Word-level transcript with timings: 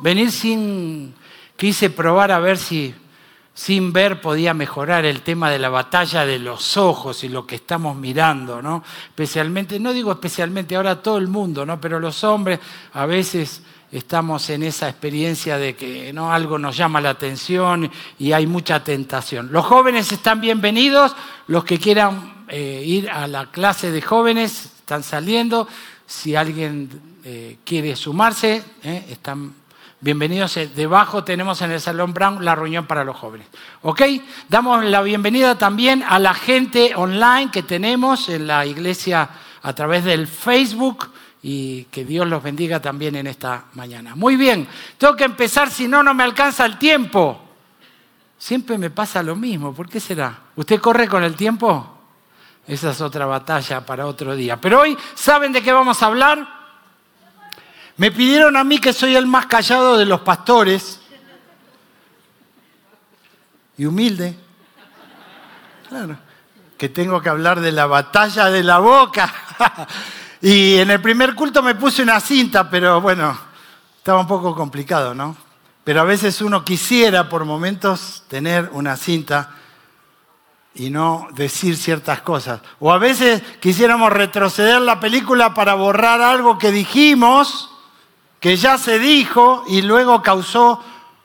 venir 0.00 0.30
sin, 0.30 1.14
quise 1.56 1.90
probar 1.90 2.32
a 2.32 2.38
ver 2.38 2.58
si 2.58 2.94
sin 3.56 3.90
ver 3.90 4.20
podía 4.20 4.52
mejorar 4.52 5.06
el 5.06 5.22
tema 5.22 5.50
de 5.50 5.58
la 5.58 5.70
batalla 5.70 6.26
de 6.26 6.38
los 6.38 6.76
ojos 6.76 7.24
y 7.24 7.30
lo 7.30 7.46
que 7.46 7.54
estamos 7.54 7.96
mirando, 7.96 8.60
¿no? 8.60 8.84
Especialmente, 9.08 9.80
no 9.80 9.94
digo 9.94 10.12
especialmente 10.12 10.76
ahora 10.76 11.02
todo 11.02 11.16
el 11.16 11.26
mundo, 11.26 11.64
¿no? 11.64 11.80
Pero 11.80 11.98
los 11.98 12.22
hombres 12.22 12.60
a 12.92 13.06
veces 13.06 13.62
estamos 13.90 14.50
en 14.50 14.62
esa 14.62 14.90
experiencia 14.90 15.56
de 15.56 15.74
que 15.74 16.12
¿no? 16.12 16.30
algo 16.30 16.58
nos 16.58 16.76
llama 16.76 17.00
la 17.00 17.10
atención 17.10 17.90
y 18.18 18.32
hay 18.32 18.46
mucha 18.46 18.84
tentación. 18.84 19.48
Los 19.50 19.64
jóvenes 19.64 20.12
están 20.12 20.38
bienvenidos, 20.42 21.16
los 21.46 21.64
que 21.64 21.78
quieran 21.78 22.44
eh, 22.48 22.82
ir 22.84 23.08
a 23.08 23.26
la 23.26 23.50
clase 23.50 23.90
de 23.90 24.02
jóvenes 24.02 24.66
están 24.80 25.02
saliendo, 25.02 25.66
si 26.06 26.36
alguien 26.36 27.15
eh, 27.28 27.58
quiere 27.64 27.96
sumarse, 27.96 28.62
¿eh? 28.84 29.06
están 29.10 29.52
Bienvenidos. 29.98 30.56
Eh, 30.58 30.70
debajo 30.72 31.24
tenemos 31.24 31.60
en 31.62 31.72
el 31.72 31.80
Salón 31.80 32.14
Brown 32.14 32.44
la 32.44 32.54
reunión 32.54 32.86
para 32.86 33.02
los 33.02 33.16
jóvenes. 33.16 33.48
¿Ok? 33.82 34.02
Damos 34.48 34.84
la 34.84 35.02
bienvenida 35.02 35.58
también 35.58 36.04
a 36.06 36.20
la 36.20 36.34
gente 36.34 36.94
online 36.94 37.50
que 37.50 37.64
tenemos 37.64 38.28
en 38.28 38.46
la 38.46 38.64
iglesia 38.64 39.28
a 39.62 39.72
través 39.72 40.04
del 40.04 40.28
Facebook 40.28 41.10
y 41.42 41.84
que 41.84 42.04
Dios 42.04 42.28
los 42.28 42.44
bendiga 42.44 42.80
también 42.80 43.16
en 43.16 43.26
esta 43.26 43.64
mañana. 43.72 44.14
Muy 44.14 44.36
bien, 44.36 44.68
tengo 44.96 45.16
que 45.16 45.24
empezar, 45.24 45.68
si 45.68 45.88
no, 45.88 46.04
no 46.04 46.14
me 46.14 46.22
alcanza 46.22 46.64
el 46.64 46.78
tiempo. 46.78 47.40
Siempre 48.38 48.78
me 48.78 48.90
pasa 48.90 49.20
lo 49.24 49.34
mismo, 49.34 49.74
¿por 49.74 49.88
qué 49.88 49.98
será? 49.98 50.42
¿Usted 50.54 50.80
corre 50.80 51.08
con 51.08 51.24
el 51.24 51.34
tiempo? 51.34 51.98
Esa 52.68 52.92
es 52.92 53.00
otra 53.00 53.26
batalla 53.26 53.84
para 53.84 54.06
otro 54.06 54.36
día. 54.36 54.60
Pero 54.60 54.82
hoy, 54.82 54.96
¿saben 55.16 55.52
de 55.52 55.62
qué 55.62 55.72
vamos 55.72 56.00
a 56.04 56.06
hablar? 56.06 56.55
Me 57.98 58.10
pidieron 58.10 58.56
a 58.56 58.64
mí 58.64 58.78
que 58.78 58.92
soy 58.92 59.16
el 59.16 59.26
más 59.26 59.46
callado 59.46 59.96
de 59.96 60.04
los 60.04 60.20
pastores 60.20 61.00
y 63.78 63.86
humilde. 63.86 64.38
Claro, 65.88 66.18
que 66.76 66.90
tengo 66.90 67.22
que 67.22 67.30
hablar 67.30 67.60
de 67.60 67.72
la 67.72 67.86
batalla 67.86 68.50
de 68.50 68.62
la 68.62 68.78
boca. 68.78 69.32
y 70.42 70.76
en 70.76 70.90
el 70.90 71.00
primer 71.00 71.34
culto 71.34 71.62
me 71.62 71.74
puse 71.74 72.02
una 72.02 72.20
cinta, 72.20 72.68
pero 72.68 73.00
bueno, 73.00 73.38
estaba 73.96 74.20
un 74.20 74.26
poco 74.26 74.54
complicado, 74.54 75.14
¿no? 75.14 75.34
Pero 75.82 76.02
a 76.02 76.04
veces 76.04 76.42
uno 76.42 76.64
quisiera 76.64 77.28
por 77.30 77.46
momentos 77.46 78.24
tener 78.28 78.68
una 78.72 78.96
cinta 78.96 79.54
y 80.74 80.90
no 80.90 81.28
decir 81.32 81.78
ciertas 81.78 82.20
cosas. 82.20 82.60
O 82.78 82.92
a 82.92 82.98
veces 82.98 83.42
quisiéramos 83.60 84.12
retroceder 84.12 84.82
la 84.82 85.00
película 85.00 85.54
para 85.54 85.74
borrar 85.74 86.20
algo 86.20 86.58
que 86.58 86.72
dijimos 86.72 87.70
que 88.40 88.56
ya 88.56 88.78
se 88.78 88.98
dijo 88.98 89.64
y 89.68 89.82
luego 89.82 90.22
causó 90.22 90.82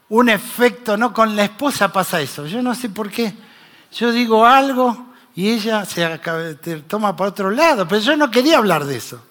un 0.09 0.29
efecto, 0.29 0.97
¿no? 0.97 1.13
Con 1.13 1.35
la 1.35 1.45
esposa 1.45 1.91
pasa 1.91 2.21
eso, 2.21 2.45
yo 2.45 2.61
no 2.61 2.75
sé 2.75 2.89
por 2.89 3.09
qué. 3.09 3.33
Yo 3.93 4.11
digo 4.11 4.45
algo 4.45 5.07
y 5.35 5.49
ella 5.49 5.85
se 5.85 6.05
toma 6.87 7.15
para 7.15 7.29
otro 7.29 7.51
lado, 7.51 7.87
pero 7.87 8.01
yo 8.01 8.15
no 8.15 8.29
quería 8.31 8.57
hablar 8.57 8.85
de 8.85 8.97
eso. 8.97 9.21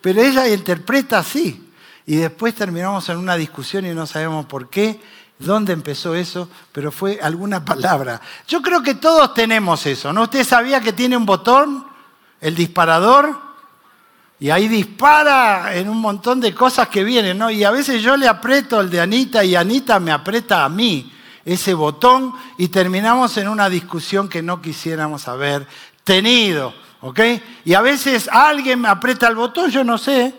Pero 0.00 0.20
ella 0.22 0.48
interpreta 0.48 1.18
así. 1.18 1.62
Y 2.06 2.16
después 2.16 2.54
terminamos 2.54 3.08
en 3.08 3.16
una 3.16 3.34
discusión 3.36 3.84
y 3.84 3.94
no 3.94 4.06
sabemos 4.06 4.46
por 4.46 4.70
qué, 4.70 5.00
dónde 5.38 5.72
empezó 5.72 6.14
eso, 6.14 6.48
pero 6.72 6.92
fue 6.92 7.18
alguna 7.20 7.64
palabra. 7.64 8.20
Yo 8.46 8.62
creo 8.62 8.82
que 8.82 8.94
todos 8.94 9.34
tenemos 9.34 9.84
eso, 9.86 10.12
¿no? 10.12 10.22
¿Usted 10.22 10.44
sabía 10.44 10.80
que 10.80 10.92
tiene 10.92 11.16
un 11.16 11.26
botón, 11.26 11.84
el 12.40 12.54
disparador? 12.54 13.45
Y 14.38 14.50
ahí 14.50 14.68
dispara 14.68 15.74
en 15.74 15.88
un 15.88 15.98
montón 15.98 16.40
de 16.40 16.54
cosas 16.54 16.88
que 16.88 17.04
vienen, 17.04 17.38
¿no? 17.38 17.50
Y 17.50 17.64
a 17.64 17.70
veces 17.70 18.02
yo 18.02 18.16
le 18.16 18.28
aprieto 18.28 18.80
el 18.80 18.90
de 18.90 19.00
Anita 19.00 19.42
y 19.42 19.54
Anita 19.54 19.98
me 19.98 20.12
aprieta 20.12 20.64
a 20.64 20.68
mí 20.68 21.12
ese 21.44 21.72
botón 21.72 22.32
y 22.58 22.68
terminamos 22.68 23.36
en 23.38 23.48
una 23.48 23.70
discusión 23.70 24.28
que 24.28 24.42
no 24.42 24.60
quisiéramos 24.60 25.26
haber 25.28 25.66
tenido, 26.04 26.74
¿ok? 27.00 27.20
Y 27.64 27.74
a 27.74 27.80
veces 27.80 28.28
alguien 28.30 28.80
me 28.80 28.88
aprieta 28.88 29.28
el 29.28 29.36
botón, 29.36 29.70
yo 29.70 29.82
no 29.84 29.96
sé 29.96 30.34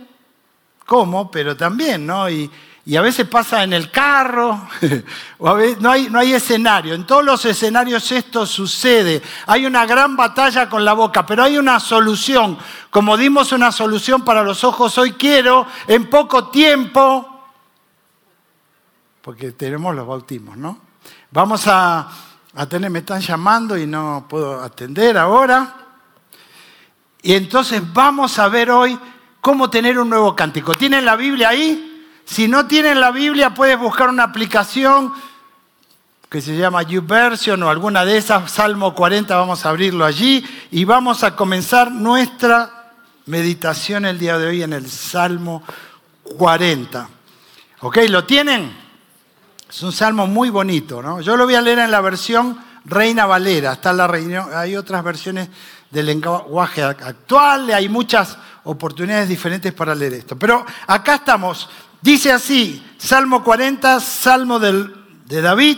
cómo, 0.86 1.32
pero 1.32 1.58
también, 1.58 2.06
¿no? 2.06 2.30
Y, 2.30 2.52
y 2.88 2.96
a 2.96 3.02
veces 3.02 3.28
pasa 3.28 3.64
en 3.64 3.74
el 3.74 3.92
carro, 3.92 4.66
o 5.40 5.50
a 5.50 5.56
veces, 5.56 5.82
no, 5.82 5.92
hay, 5.92 6.34
escenario. 6.34 6.94
En 6.94 7.06
todos 7.06 7.22
los 7.22 7.44
escenarios 7.44 8.10
esto 8.14 8.46
sucede. 8.46 9.22
Hay 9.46 9.66
una 9.66 9.86
gran 9.86 10.16
batalla 10.16 10.70
con 10.70 10.86
la 10.86 10.94
boca, 10.94 11.26
pero 11.26 11.44
hay 11.44 11.58
una 11.58 11.82
solución. 11.82 12.58
Como 12.90 13.18
dimos 13.18 13.52
una 13.52 13.74
solución 13.74 14.24
para 14.24 14.42
los 14.42 14.64
ojos, 14.64 14.98
hoy 14.98 15.12
quiero 15.12 15.68
en 15.86 16.10
poco 16.10 16.48
tiempo, 16.48 17.50
porque 19.22 19.52
tenemos 19.52 19.94
los 19.94 20.08
bautismos, 20.08 20.56
¿no? 20.56 20.80
Vamos 21.32 21.68
a, 21.68 22.08
a 22.56 22.66
tener, 22.70 22.90
me 22.90 23.00
están 23.00 23.20
llamando 23.20 23.78
y 23.78 23.86
no 23.86 24.28
puedo 24.30 24.64
atender 24.64 25.18
ahora. 25.18 25.76
Y 27.22 27.34
entonces 27.34 27.82
vamos 27.92 28.40
a 28.40 28.48
ver 28.48 28.72
hoy 28.72 28.98
cómo 29.42 29.70
tener 29.70 30.00
un 30.00 30.10
nuevo 30.10 30.34
cántico. 30.34 30.74
¿Tienen 30.74 31.04
la 31.04 31.18
Biblia 31.18 31.50
ahí? 31.50 31.96
Si 32.28 32.50
no 32.50 32.68
tienen 32.68 33.00
la 33.00 33.12
Biblia, 33.12 33.54
puedes 33.54 33.80
buscar 33.80 34.10
una 34.10 34.24
aplicación 34.24 35.14
que 36.30 36.42
se 36.42 36.58
llama 36.58 36.84
YouVersion 36.84 37.64
o 37.64 37.70
alguna 37.70 38.04
de 38.04 38.18
esas, 38.18 38.52
Salmo 38.52 38.94
40, 38.94 39.34
vamos 39.34 39.66
a 39.66 39.70
abrirlo 39.70 40.04
allí 40.04 40.46
y 40.70 40.84
vamos 40.84 41.24
a 41.24 41.38
comenzar 41.38 41.90
nuestra 41.90 42.92
meditación 43.28 44.06
el 44.06 44.20
día 44.20 44.38
de 44.38 44.48
hoy 44.48 44.62
en 44.62 44.74
el 44.74 44.90
Salmo 44.90 45.64
40. 46.38 47.10
¿Ok? 47.80 47.98
¿Lo 48.10 48.26
tienen? 48.26 48.76
Es 49.70 49.82
un 49.84 49.94
salmo 49.94 50.28
muy 50.28 50.50
bonito, 50.50 51.02
¿no? 51.02 51.22
Yo 51.22 51.38
lo 51.38 51.46
voy 51.46 51.56
a 51.56 51.62
leer 51.62 51.80
en 51.80 51.92
la 51.92 52.02
versión 52.02 52.60
Reina 52.84 53.26
Valera. 53.26 53.72
Está 53.74 53.94
la 53.94 54.12
hay 54.54 54.76
otras 54.76 55.02
versiones 55.02 55.48
del 55.90 56.06
lenguaje 56.08 56.84
actual, 56.84 57.72
hay 57.72 57.88
muchas 57.88 58.38
oportunidades 58.66 59.30
diferentes 59.30 59.72
para 59.74 59.96
leer 59.96 60.14
esto. 60.14 60.38
Pero 60.38 60.66
acá 60.88 61.16
estamos 61.16 61.70
Dice 62.02 62.32
así, 62.32 62.84
Salmo 62.98 63.44
40, 63.44 64.00
Salmo 64.00 64.60
de 64.60 65.42
David, 65.42 65.78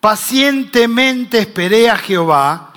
pacientemente 0.00 1.38
esperé 1.38 1.90
a 1.90 1.96
Jehová 1.96 2.72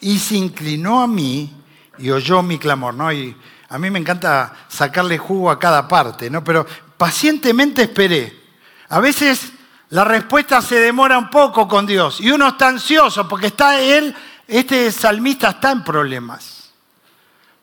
y 0.00 0.18
se 0.18 0.36
inclinó 0.36 1.00
a 1.00 1.06
mí 1.06 1.52
y 1.98 2.10
oyó 2.10 2.42
mi 2.42 2.58
clamor. 2.58 2.94
¿no? 2.94 3.12
Y 3.12 3.36
a 3.68 3.78
mí 3.78 3.90
me 3.90 3.98
encanta 3.98 4.54
sacarle 4.68 5.18
jugo 5.18 5.50
a 5.50 5.58
cada 5.58 5.88
parte, 5.88 6.30
¿no? 6.30 6.42
pero 6.42 6.66
pacientemente 6.96 7.82
esperé. 7.82 8.44
A 8.88 9.00
veces 9.00 9.52
la 9.90 10.04
respuesta 10.04 10.60
se 10.62 10.76
demora 10.76 11.18
un 11.18 11.30
poco 11.30 11.68
con 11.68 11.86
Dios 11.86 12.20
y 12.20 12.30
uno 12.30 12.48
está 12.48 12.68
ansioso 12.68 13.28
porque 13.28 13.48
está 13.48 13.80
él, 13.80 14.14
este 14.46 14.90
salmista 14.92 15.50
está 15.50 15.72
en 15.72 15.84
problemas. 15.84 16.72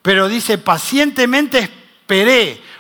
Pero 0.02 0.28
dice, 0.28 0.58
pacientemente 0.58 1.60
esperé 1.60 1.81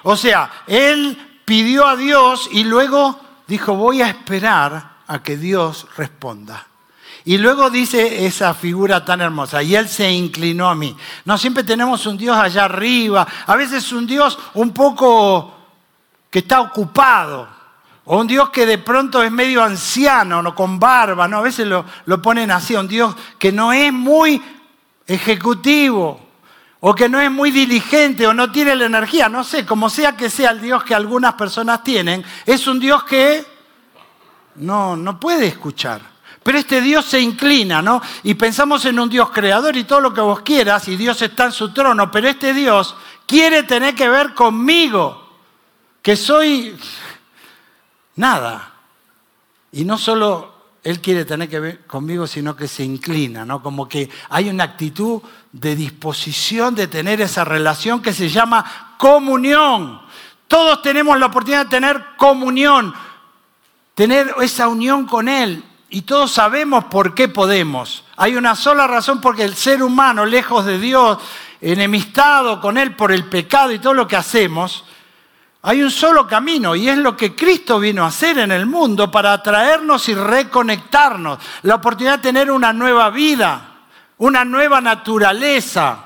o 0.04 0.16
sea, 0.16 0.64
él 0.68 1.42
pidió 1.46 1.88
a 1.88 1.96
Dios 1.96 2.50
y 2.52 2.64
luego 2.64 3.20
dijo, 3.48 3.76
voy 3.76 4.02
a 4.02 4.10
esperar 4.10 4.92
a 5.08 5.22
que 5.22 5.38
Dios 5.38 5.88
responda. 5.98 6.68
Y 7.24 7.38
luego 7.38 7.70
dice 7.70 8.26
esa 8.26 8.54
figura 8.54 9.06
tan 9.06 9.22
hermosa, 9.22 9.62
y 9.62 9.76
él 9.76 9.88
se 9.88 10.12
inclinó 10.12 10.70
a 10.70 10.76
mí. 10.76 10.96
No 11.26 11.38
siempre 11.38 11.64
tenemos 11.64 12.06
un 12.06 12.18
Dios 12.18 12.36
allá 12.36 12.66
arriba, 12.66 13.28
a 13.46 13.56
veces 13.56 13.92
un 13.92 14.08
Dios 14.08 14.40
un 14.56 14.72
poco 14.72 15.54
que 16.30 16.40
está 16.40 16.62
ocupado, 16.62 17.48
o 18.06 18.18
un 18.20 18.26
Dios 18.26 18.50
que 18.50 18.66
de 18.66 18.80
pronto 18.80 19.22
es 19.22 19.32
medio 19.32 19.64
anciano, 19.64 20.42
no 20.42 20.56
con 20.56 20.80
barba, 20.80 21.28
¿no? 21.28 21.38
a 21.38 21.42
veces 21.42 21.68
lo, 21.68 21.86
lo 22.06 22.22
ponen 22.22 22.50
así, 22.50 22.76
un 22.76 22.88
Dios 22.88 23.16
que 23.38 23.52
no 23.52 23.72
es 23.72 23.94
muy 23.94 24.42
ejecutivo, 25.06 26.31
o 26.82 26.96
que 26.96 27.08
no 27.08 27.22
es 27.22 27.32
muy 27.32 27.52
diligente 27.52 28.26
o 28.26 28.34
no 28.34 28.52
tiene 28.52 28.76
la 28.76 28.86
energía, 28.86 29.30
no 29.30 29.44
sé, 29.44 29.66
como 29.66 29.90
sea 29.90 30.18
que 30.18 30.30
sea 30.30 30.52
el 30.52 30.62
Dios 30.62 30.84
que 30.84 30.96
algunas 30.96 31.36
personas 31.36 31.84
tienen, 31.84 32.24
es 32.46 32.68
un 32.68 32.80
Dios 32.80 33.04
que 33.04 33.46
no, 34.56 34.98
no 34.98 35.20
puede 35.20 35.48
escuchar. 35.48 36.02
Pero 36.44 36.58
este 36.58 36.82
Dios 36.82 37.06
se 37.06 37.22
inclina, 37.22 37.84
¿no? 37.84 38.02
Y 38.24 38.34
pensamos 38.34 38.84
en 38.86 39.00
un 39.00 39.10
Dios 39.10 39.30
creador 39.30 39.78
y 39.78 39.84
todo 39.84 40.02
lo 40.02 40.12
que 40.12 40.22
vos 40.22 40.42
quieras, 40.42 40.88
y 40.88 40.98
Dios 40.98 41.22
está 41.22 41.46
en 41.46 41.52
su 41.52 41.72
trono, 41.72 42.10
pero 42.10 42.28
este 42.28 42.52
Dios 42.52 42.96
quiere 43.28 43.62
tener 43.62 43.94
que 43.94 44.10
ver 44.10 44.34
conmigo, 44.34 45.30
que 46.02 46.16
soy 46.16 46.76
nada. 48.16 48.74
Y 49.72 49.86
no 49.86 50.00
solo 50.00 50.52
él 50.84 51.00
quiere 51.00 51.26
tener 51.26 51.48
que 51.48 51.60
ver 51.60 51.86
conmigo, 51.86 52.26
sino 52.26 52.56
que 52.56 52.68
se 52.68 52.84
inclina, 52.84 53.46
¿no? 53.46 53.62
Como 53.62 53.88
que 53.88 54.10
hay 54.30 54.50
una 54.50 54.64
actitud 54.64 55.22
de 55.52 55.76
disposición 55.76 56.76
de 56.76 56.88
tener 56.88 57.22
esa 57.22 57.44
relación 57.44 58.02
que 58.02 58.14
se 58.14 58.30
llama 58.30 58.96
comunión. 58.98 60.02
Todos 60.48 60.82
tenemos 60.82 61.20
la 61.20 61.28
oportunidad 61.28 61.66
de 61.66 61.72
tener 61.72 62.06
comunión, 62.18 62.94
tener 63.96 64.34
esa 64.42 64.68
unión 64.68 65.06
con 65.06 65.28
Él. 65.28 65.64
Y 65.90 66.04
todos 66.04 66.32
sabemos 66.32 66.86
por 66.86 67.14
qué 67.14 67.28
podemos. 67.28 68.06
Hay 68.16 68.38
una 68.38 68.56
sola 68.56 68.88
razón 68.88 69.20
porque 69.20 69.44
el 69.44 69.56
ser 69.56 69.84
humano, 69.84 70.26
lejos 70.26 70.66
de 70.66 70.80
Dios, 70.80 71.18
enemistado 71.60 72.62
con 72.62 72.78
Él 72.78 72.96
por 72.96 73.12
el 73.12 73.26
pecado 73.26 73.74
y 73.74 73.80
todo 73.80 73.94
lo 73.94 74.08
que 74.08 74.16
hacemos, 74.16 74.86
Hay 75.64 75.84
un 75.84 75.92
solo 75.92 76.28
camino 76.28 76.76
y 76.76 76.90
es 76.90 76.98
lo 76.98 77.16
que 77.16 77.36
Cristo 77.36 77.80
vino 77.80 78.04
a 78.04 78.08
hacer 78.08 78.40
en 78.40 78.52
el 78.52 78.66
mundo 78.66 79.12
para 79.12 79.32
atraernos 79.34 80.10
y 80.10 80.16
reconectarnos. 80.16 81.38
La 81.62 81.76
oportunidad 81.76 82.18
de 82.18 82.24
tener 82.24 82.50
una 82.50 82.74
nueva 82.74 83.12
vida, 83.12 83.71
una 84.22 84.46
nueva 84.46 84.82
naturaleza. 84.82 86.06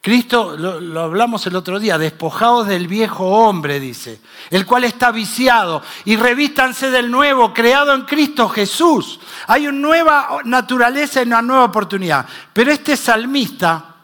Cristo, 0.00 0.56
lo, 0.56 1.00
hablamos 1.00 1.44
el 1.48 1.56
otro 1.56 1.80
día, 1.80 1.98
despojados 1.98 2.68
del 2.68 2.86
viejo 2.86 3.26
hombre, 3.26 3.80
dice, 3.80 4.20
el 4.50 4.64
cual 4.64 4.84
está 4.84 5.10
viciado, 5.10 5.82
y 6.04 6.14
revístanse 6.16 6.92
del 6.92 7.10
nuevo, 7.10 7.52
creado 7.52 7.92
en 7.92 8.02
Cristo 8.02 8.48
Jesús. 8.48 9.18
Hay 9.48 9.66
una 9.66 9.78
nueva 9.78 10.40
naturaleza 10.44 11.20
y 11.20 11.26
una 11.26 11.42
nueva 11.42 11.64
oportunidad. 11.64 12.24
Pero 12.52 12.70
este 12.70 12.96
salmista, 12.96 13.96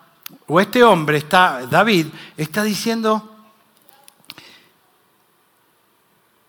o 0.49 0.61
este 0.61 0.83
hombre, 0.83 1.19
está, 1.19 1.67
David, 1.71 2.09
está 2.37 2.65
diciendo, 2.65 3.31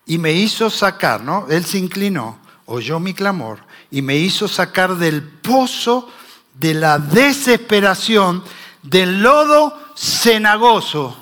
y 0.07 0.17
me 0.17 0.33
hizo 0.33 0.71
sacar, 0.71 1.21
¿no? 1.21 1.45
Él 1.47 1.63
se 1.63 1.77
inclinó, 1.77 2.39
oyó 2.65 2.99
mi 2.99 3.13
clamor 3.13 3.59
y 3.91 4.01
me 4.01 4.15
hizo 4.15 4.47
sacar 4.47 4.95
del 4.95 5.21
pozo 5.21 6.11
de 6.55 6.73
la 6.73 6.97
desesperación, 6.99 8.43
del 8.81 9.21
lodo 9.21 9.77
cenagoso, 9.95 11.17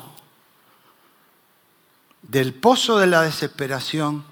del 2.22 2.54
pozo 2.54 2.98
de 2.98 3.06
la 3.06 3.22
desesperación 3.22 4.24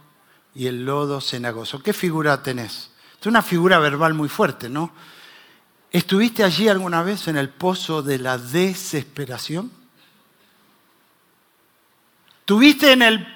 y 0.54 0.66
el 0.66 0.84
lodo 0.84 1.20
cenagoso. 1.20 1.82
¿Qué 1.82 1.92
figura 1.92 2.42
tenés? 2.42 2.90
Es 3.20 3.26
una 3.26 3.42
figura 3.42 3.78
verbal 3.78 4.14
muy 4.14 4.28
fuerte, 4.28 4.68
¿no? 4.68 4.92
¿Estuviste 5.90 6.42
allí 6.42 6.68
alguna 6.68 7.02
vez 7.02 7.28
en 7.28 7.36
el 7.36 7.50
pozo 7.50 8.02
de 8.02 8.18
la 8.18 8.38
desesperación? 8.38 9.70
¿Tuviste 12.44 12.92
en 12.92 13.02
el 13.02 13.26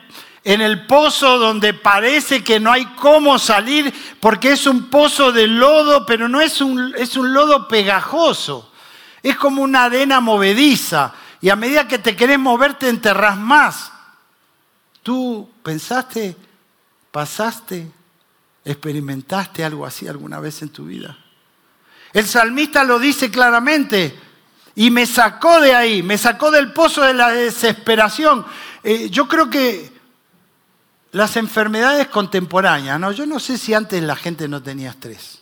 en 0.47 0.61
el 0.61 0.87
pozo 0.87 1.39
donde 1.39 1.75
parece 1.75 2.45
que 2.45 2.61
no 2.61 2.71
hay 2.71 2.87
cómo 2.95 3.37
salir 3.37 3.93
porque 4.21 4.53
es 4.53 4.69
un 4.69 4.89
pozo 4.89 5.33
de 5.33 5.49
lodo, 5.49 6.07
pero 6.07 6.29
no 6.29 6.41
es 6.41 6.61
un, 6.61 6.95
es 6.97 7.17
un 7.17 7.35
lodo 7.35 7.67
pegajoso. 7.67 8.71
Es 9.25 9.35
como 9.35 9.63
una 9.63 9.87
arena 9.87 10.21
movediza 10.21 11.13
y 11.41 11.49
a 11.49 11.57
medida 11.57 11.89
que 11.89 11.99
te 11.99 12.15
querés 12.15 12.39
mover 12.39 12.75
te 12.75 12.89
enterrás 12.89 13.37
más. 13.37 13.91
¿Tú 15.03 15.51
pensaste, 15.65 16.37
pasaste, 17.11 17.91
experimentaste 18.65 19.65
algo 19.65 19.85
así 19.85 20.07
alguna 20.07 20.39
vez 20.39 20.63
en 20.63 20.69
tu 20.69 20.85
vida? 20.85 21.19
El 22.13 22.25
salmista 22.25 22.85
lo 22.85 23.01
dice 23.01 23.33
claramente 23.33 24.17
y 24.77 24.93
me 24.93 25.07
sacó 25.07 25.61
de 25.61 25.75
ahí, 25.75 26.05
me 26.05 26.17
sacó 26.17 26.53
del 26.53 26.73
pozo 26.73 27.03
de 27.03 27.15
la 27.15 27.31
desesperación. 27.31 28.47
Eh, 28.85 29.11
yo 29.11 29.27
creo 29.27 29.51
que 29.51 29.96
las 31.17 31.39
enfermedades 31.39 32.09
contemporáneas. 32.09 33.17
Yo 33.17 33.25
no 33.25 33.41
sé 33.41 33.57
si 33.57 33.73
antes 33.73 34.03
la 34.03 34.17
gente 34.17 34.49
no 34.49 34.63
tenía 34.63 34.91
estrés. 34.91 35.41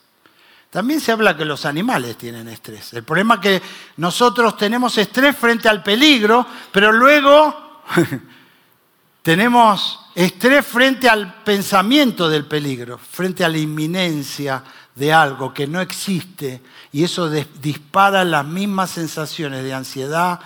También 0.71 1.01
se 1.01 1.11
habla 1.11 1.37
que 1.37 1.45
los 1.45 1.67
animales 1.67 2.17
tienen 2.17 2.47
estrés. 2.49 2.93
El 2.93 3.03
problema 3.03 3.35
es 3.35 3.41
que 3.41 3.63
nosotros 3.97 4.57
tenemos 4.57 4.97
estrés 4.99 5.37
frente 5.37 5.69
al 5.69 5.83
peligro, 5.83 6.47
pero 6.71 6.93
luego 6.93 7.83
tenemos 9.23 9.99
estrés 10.15 10.65
frente 10.65 11.09
al 11.09 11.43
pensamiento 11.43 12.29
del 12.29 12.47
peligro, 12.47 12.97
frente 12.97 13.45
a 13.45 13.49
la 13.49 13.59
inminencia 13.59 14.63
de 14.95 15.13
algo 15.13 15.53
que 15.53 15.67
no 15.67 15.81
existe 15.81 16.63
y 16.93 17.03
eso 17.03 17.29
dispara 17.29 18.25
las 18.25 18.47
mismas 18.47 18.91
sensaciones 18.91 19.65
de 19.65 19.75
ansiedad, 19.75 20.39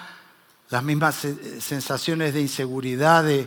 las 0.71 0.83
mismas 0.83 1.27
sensaciones 1.61 2.33
de 2.33 2.41
inseguridad, 2.41 3.25
de, 3.25 3.47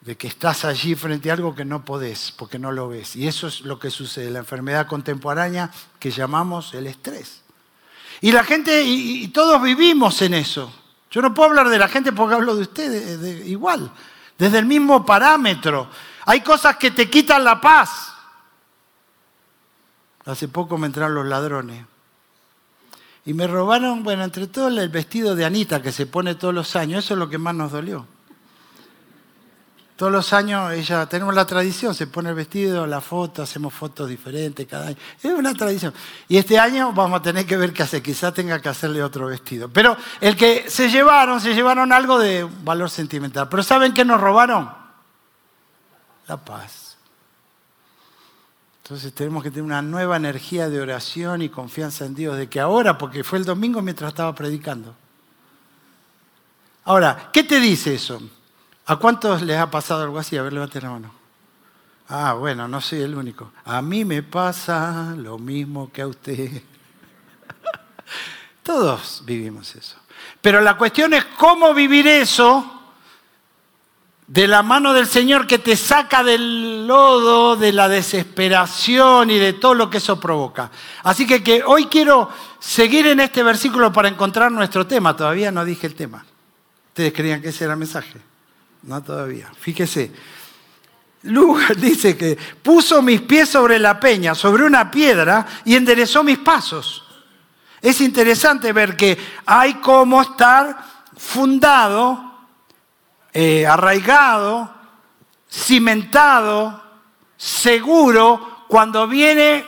de 0.00 0.16
que 0.16 0.28
estás 0.28 0.64
allí 0.64 0.94
frente 0.94 1.30
a 1.30 1.34
algo 1.34 1.54
que 1.54 1.64
no 1.64 1.84
podés, 1.84 2.32
porque 2.36 2.58
no 2.58 2.72
lo 2.72 2.88
ves. 2.88 3.16
Y 3.16 3.28
eso 3.28 3.48
es 3.48 3.60
lo 3.62 3.78
que 3.78 3.90
sucede, 3.90 4.30
la 4.30 4.38
enfermedad 4.38 4.86
contemporánea 4.86 5.70
que 5.98 6.10
llamamos 6.10 6.72
el 6.74 6.86
estrés. 6.86 7.42
Y 8.22 8.32
la 8.32 8.44
gente, 8.44 8.82
y, 8.82 9.28
todos 9.28 9.62
vivimos 9.62 10.20
en 10.22 10.34
eso. 10.34 10.72
Yo 11.10 11.20
no 11.22 11.34
puedo 11.34 11.50
hablar 11.50 11.68
de 11.68 11.78
la 11.78 11.88
gente 11.88 12.12
porque 12.12 12.34
hablo 12.34 12.54
de 12.54 12.62
ustedes 12.62 13.46
igual, 13.46 13.90
desde 14.38 14.58
el 14.58 14.66
mismo 14.66 15.04
parámetro. 15.04 15.88
Hay 16.26 16.40
cosas 16.40 16.76
que 16.76 16.90
te 16.90 17.10
quitan 17.10 17.44
la 17.44 17.60
paz. 17.60 18.14
Hace 20.24 20.48
poco 20.48 20.78
me 20.78 20.86
entraron 20.86 21.14
los 21.14 21.26
ladrones. 21.26 21.84
Y 23.26 23.34
me 23.34 23.46
robaron, 23.46 24.02
bueno, 24.02 24.24
entre 24.24 24.46
todo 24.46 24.68
el 24.68 24.88
vestido 24.88 25.34
de 25.34 25.44
Anita 25.44 25.82
que 25.82 25.92
se 25.92 26.06
pone 26.06 26.34
todos 26.36 26.54
los 26.54 26.74
años. 26.76 27.04
Eso 27.04 27.14
es 27.14 27.18
lo 27.18 27.28
que 27.28 27.38
más 27.38 27.54
nos 27.54 27.72
dolió. 27.72 28.06
Todos 30.00 30.12
los 30.12 30.32
años 30.32 30.72
ella, 30.72 31.04
tenemos 31.04 31.34
la 31.34 31.46
tradición, 31.46 31.94
se 31.94 32.06
pone 32.06 32.30
el 32.30 32.34
vestido, 32.34 32.86
la 32.86 33.02
foto, 33.02 33.42
hacemos 33.42 33.74
fotos 33.74 34.08
diferentes 34.08 34.66
cada 34.66 34.86
año. 34.86 34.96
Es 35.22 35.30
una 35.30 35.52
tradición. 35.52 35.92
Y 36.26 36.38
este 36.38 36.58
año 36.58 36.94
vamos 36.94 37.20
a 37.20 37.22
tener 37.22 37.44
que 37.44 37.58
ver 37.58 37.74
qué 37.74 37.82
hace, 37.82 38.02
quizás 38.02 38.32
tenga 38.32 38.62
que 38.62 38.70
hacerle 38.70 39.02
otro 39.02 39.26
vestido. 39.26 39.68
Pero 39.68 39.94
el 40.22 40.38
que 40.38 40.70
se 40.70 40.88
llevaron, 40.88 41.38
se 41.38 41.52
llevaron 41.52 41.92
algo 41.92 42.18
de 42.18 42.48
valor 42.64 42.88
sentimental. 42.88 43.50
Pero 43.50 43.62
¿saben 43.62 43.92
qué 43.92 44.06
nos 44.06 44.18
robaron? 44.18 44.72
La 46.28 46.38
paz. 46.38 46.96
Entonces 48.82 49.12
tenemos 49.12 49.42
que 49.42 49.50
tener 49.50 49.64
una 49.64 49.82
nueva 49.82 50.16
energía 50.16 50.70
de 50.70 50.80
oración 50.80 51.42
y 51.42 51.50
confianza 51.50 52.06
en 52.06 52.14
Dios, 52.14 52.38
de 52.38 52.48
que 52.48 52.58
ahora, 52.58 52.96
porque 52.96 53.22
fue 53.22 53.38
el 53.38 53.44
domingo 53.44 53.82
mientras 53.82 54.08
estaba 54.08 54.34
predicando. 54.34 54.94
Ahora, 56.86 57.28
¿qué 57.34 57.44
te 57.44 57.60
dice 57.60 57.96
eso? 57.96 58.18
¿A 58.86 58.96
cuántos 58.96 59.42
les 59.42 59.58
ha 59.58 59.70
pasado 59.70 60.02
algo 60.02 60.18
así? 60.18 60.36
A 60.36 60.42
ver, 60.42 60.52
levanten 60.52 60.82
la 60.82 60.90
mano. 60.90 61.20
Ah, 62.08 62.34
bueno, 62.34 62.66
no 62.66 62.80
soy 62.80 63.02
el 63.02 63.14
único. 63.14 63.52
A 63.64 63.80
mí 63.82 64.04
me 64.04 64.22
pasa 64.22 65.14
lo 65.16 65.38
mismo 65.38 65.92
que 65.92 66.02
a 66.02 66.08
usted. 66.08 66.62
Todos 68.64 69.22
vivimos 69.24 69.76
eso. 69.76 69.96
Pero 70.40 70.60
la 70.60 70.76
cuestión 70.76 71.14
es 71.14 71.24
cómo 71.24 71.72
vivir 71.72 72.08
eso 72.08 72.78
de 74.26 74.46
la 74.46 74.62
mano 74.62 74.92
del 74.92 75.06
Señor 75.06 75.46
que 75.46 75.58
te 75.58 75.76
saca 75.76 76.22
del 76.22 76.86
lodo, 76.86 77.56
de 77.56 77.72
la 77.72 77.88
desesperación 77.88 79.30
y 79.30 79.38
de 79.38 79.54
todo 79.54 79.74
lo 79.74 79.90
que 79.90 79.98
eso 79.98 80.18
provoca. 80.18 80.70
Así 81.02 81.26
que, 81.26 81.42
que 81.42 81.62
hoy 81.64 81.86
quiero 81.86 82.28
seguir 82.58 83.06
en 83.08 83.20
este 83.20 83.42
versículo 83.42 83.92
para 83.92 84.08
encontrar 84.08 84.52
nuestro 84.52 84.86
tema. 84.86 85.16
Todavía 85.16 85.50
no 85.50 85.64
dije 85.64 85.86
el 85.86 85.94
tema. 85.94 86.24
Ustedes 86.88 87.12
creían 87.12 87.40
que 87.42 87.48
ese 87.48 87.64
era 87.64 87.74
el 87.74 87.78
mensaje. 87.78 88.29
No 88.82 89.02
todavía. 89.02 89.50
Fíjese. 89.58 90.12
Lugar 91.22 91.76
dice 91.80 92.16
que 92.16 92.36
puso 92.62 93.02
mis 93.02 93.20
pies 93.22 93.48
sobre 93.48 93.78
la 93.78 94.00
peña, 94.00 94.34
sobre 94.34 94.64
una 94.64 94.90
piedra, 94.90 95.46
y 95.64 95.76
enderezó 95.76 96.22
mis 96.22 96.38
pasos. 96.38 97.04
Es 97.82 98.00
interesante 98.00 98.72
ver 98.72 98.96
que 98.96 99.18
hay 99.46 99.74
como 99.74 100.20
estar 100.20 100.76
fundado, 101.16 102.46
eh, 103.32 103.66
arraigado, 103.66 104.72
cimentado, 105.50 106.82
seguro, 107.36 108.64
cuando 108.68 109.06
viene 109.08 109.64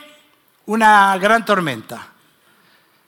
una 0.67 1.17
gran 1.19 1.45
tormenta. 1.45 2.09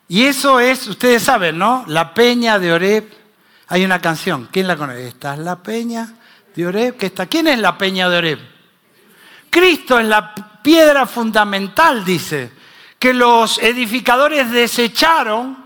Y 0.09 0.25
eso 0.25 0.61
es, 0.61 0.87
ustedes 0.87 1.23
saben, 1.23 1.59
¿no? 1.59 1.85
La 1.87 2.13
peña 2.15 2.59
de 2.59 2.73
Oreb 2.73 3.24
hay 3.69 3.85
una 3.85 4.01
canción, 4.01 4.49
¿quién 4.53 4.67
la 4.67 4.77
conoce? 4.77 5.09
Esta 5.09 5.35
es 5.35 5.41
la 5.41 5.63
peña 5.63 6.09
de 6.55 6.67
Oreb, 6.67 6.97
que 6.97 7.07
está. 7.07 7.27
¿Quién 7.27 7.49
es 7.49 7.59
la 7.59 7.79
peña 7.79 8.09
de 8.09 8.19
Oreb? 8.19 8.39
Cristo 9.51 9.99
es 9.99 10.07
la 10.07 10.35
piedra 10.63 11.07
fundamental, 11.07 12.05
dice, 12.05 12.53
que 12.99 13.15
los 13.15 13.59
edificadores 13.59 14.51
desecharon, 14.51 15.65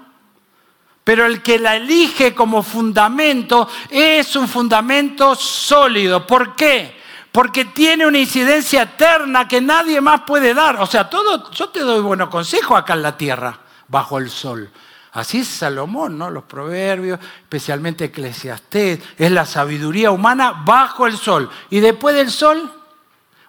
pero 1.02 1.24
el 1.24 1.42
que 1.42 1.58
la 1.58 1.76
elige 1.76 2.34
como 2.34 2.62
fundamento 2.62 3.68
es 3.88 4.36
un 4.36 4.46
fundamento 4.46 5.34
sólido. 5.34 6.26
¿Por 6.26 6.54
qué? 6.54 6.98
Porque 7.32 7.66
tiene 7.66 8.06
una 8.06 8.18
incidencia 8.18 8.82
eterna 8.82 9.48
que 9.48 9.60
nadie 9.60 10.00
más 10.00 10.22
puede 10.26 10.52
dar. 10.52 10.80
O 10.80 10.86
sea, 10.86 11.08
todo, 11.08 11.50
yo 11.50 11.70
te 11.70 11.80
doy 11.80 12.00
buenos 12.00 12.28
consejos 12.28 12.78
acá 12.78 12.94
en 12.94 13.02
la 13.02 13.16
tierra, 13.16 13.58
bajo 13.88 14.18
el 14.18 14.28
sol. 14.28 14.70
Así 15.18 15.38
es 15.38 15.48
Salomón, 15.48 16.16
¿no? 16.16 16.30
Los 16.30 16.44
proverbios, 16.44 17.18
especialmente 17.42 18.04
Eclesiastés, 18.04 19.00
es 19.18 19.32
la 19.32 19.44
sabiduría 19.44 20.12
humana 20.12 20.62
bajo 20.64 21.08
el 21.08 21.16
sol. 21.16 21.50
Y 21.70 21.80
después 21.80 22.14
del 22.14 22.30
sol, 22.30 22.72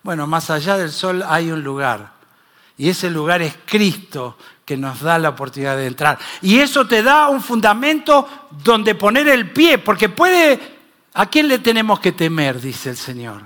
bueno, 0.02 0.26
más 0.26 0.50
allá 0.50 0.78
del 0.78 0.92
sol 0.92 1.24
hay 1.28 1.52
un 1.52 1.64
lugar. 1.64 2.14
Y 2.76 2.90
ese 2.90 3.12
lugar 3.12 3.44
es 3.44 3.56
Cristo 3.68 4.36
que 4.66 4.78
nos 4.78 5.02
da 5.02 5.20
la 5.20 5.30
oportunidad 5.30 5.78
de 5.78 5.86
entrar. 5.86 6.18
Y 6.42 6.58
eso 6.58 6.88
te 6.88 7.04
da 7.04 7.28
un 7.28 7.40
fundamento 7.40 8.28
donde 8.64 8.96
poner 8.96 9.28
el 9.28 9.52
pie, 9.52 9.78
porque 9.78 10.10
puede... 10.10 10.80
¿A 11.14 11.28
quién 11.28 11.48
le 11.48 11.60
tenemos 11.60 12.00
que 12.00 12.14
temer? 12.14 12.60
Dice 12.60 12.90
el 12.90 12.98
Señor. 12.98 13.44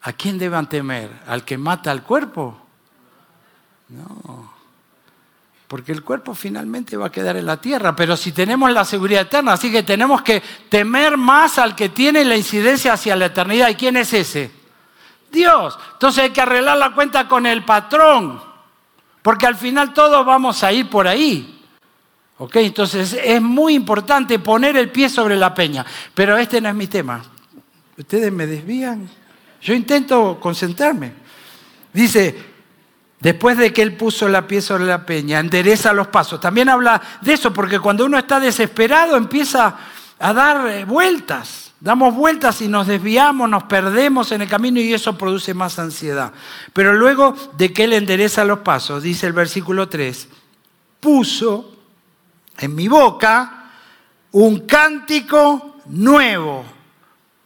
¿A 0.00 0.12
quién 0.14 0.36
deban 0.36 0.68
temer? 0.68 1.10
¿Al 1.28 1.44
que 1.44 1.56
mata 1.56 1.92
al 1.92 2.02
cuerpo? 2.02 2.60
No. 3.88 4.51
Porque 5.72 5.92
el 5.92 6.02
cuerpo 6.02 6.34
finalmente 6.34 6.98
va 6.98 7.06
a 7.06 7.10
quedar 7.10 7.38
en 7.38 7.46
la 7.46 7.58
tierra, 7.58 7.96
pero 7.96 8.14
si 8.14 8.32
tenemos 8.32 8.70
la 8.72 8.84
seguridad 8.84 9.22
eterna, 9.22 9.54
así 9.54 9.72
que 9.72 9.82
tenemos 9.82 10.20
que 10.20 10.42
temer 10.68 11.16
más 11.16 11.58
al 11.58 11.74
que 11.74 11.88
tiene 11.88 12.26
la 12.26 12.36
incidencia 12.36 12.92
hacia 12.92 13.16
la 13.16 13.24
eternidad. 13.24 13.70
¿Y 13.70 13.76
quién 13.76 13.96
es 13.96 14.12
ese? 14.12 14.50
Dios. 15.30 15.78
Entonces 15.94 16.24
hay 16.24 16.30
que 16.30 16.42
arreglar 16.42 16.76
la 16.76 16.92
cuenta 16.92 17.26
con 17.26 17.46
el 17.46 17.64
patrón, 17.64 18.38
porque 19.22 19.46
al 19.46 19.56
final 19.56 19.94
todos 19.94 20.26
vamos 20.26 20.62
a 20.62 20.70
ir 20.74 20.90
por 20.90 21.08
ahí. 21.08 21.64
¿Ok? 22.36 22.56
Entonces 22.56 23.18
es 23.24 23.40
muy 23.40 23.72
importante 23.72 24.38
poner 24.40 24.76
el 24.76 24.90
pie 24.90 25.08
sobre 25.08 25.36
la 25.36 25.54
peña, 25.54 25.86
pero 26.14 26.36
este 26.36 26.60
no 26.60 26.68
es 26.68 26.74
mi 26.74 26.86
tema. 26.86 27.24
Ustedes 27.96 28.30
me 28.30 28.46
desvían. 28.46 29.08
Yo 29.62 29.72
intento 29.72 30.38
concentrarme. 30.38 31.14
Dice, 31.94 32.51
Después 33.22 33.56
de 33.56 33.72
que 33.72 33.82
él 33.82 33.96
puso 33.96 34.28
la 34.28 34.48
pie 34.48 34.60
sobre 34.60 34.84
la 34.84 35.06
peña, 35.06 35.38
endereza 35.38 35.92
los 35.92 36.08
pasos. 36.08 36.40
También 36.40 36.68
habla 36.68 37.00
de 37.20 37.34
eso, 37.34 37.52
porque 37.52 37.78
cuando 37.78 38.04
uno 38.04 38.18
está 38.18 38.40
desesperado 38.40 39.16
empieza 39.16 39.76
a 40.18 40.32
dar 40.32 40.66
eh, 40.66 40.84
vueltas. 40.84 41.70
Damos 41.78 42.16
vueltas 42.16 42.60
y 42.62 42.66
nos 42.66 42.88
desviamos, 42.88 43.48
nos 43.48 43.62
perdemos 43.62 44.32
en 44.32 44.42
el 44.42 44.48
camino 44.48 44.80
y 44.80 44.92
eso 44.92 45.16
produce 45.16 45.54
más 45.54 45.78
ansiedad. 45.78 46.32
Pero 46.72 46.94
luego 46.94 47.36
de 47.56 47.72
que 47.72 47.84
él 47.84 47.92
endereza 47.92 48.44
los 48.44 48.58
pasos, 48.58 49.04
dice 49.04 49.28
el 49.28 49.34
versículo 49.34 49.88
3, 49.88 50.28
puso 50.98 51.76
en 52.58 52.74
mi 52.74 52.88
boca 52.88 53.70
un 54.32 54.66
cántico 54.66 55.76
nuevo. 55.86 56.64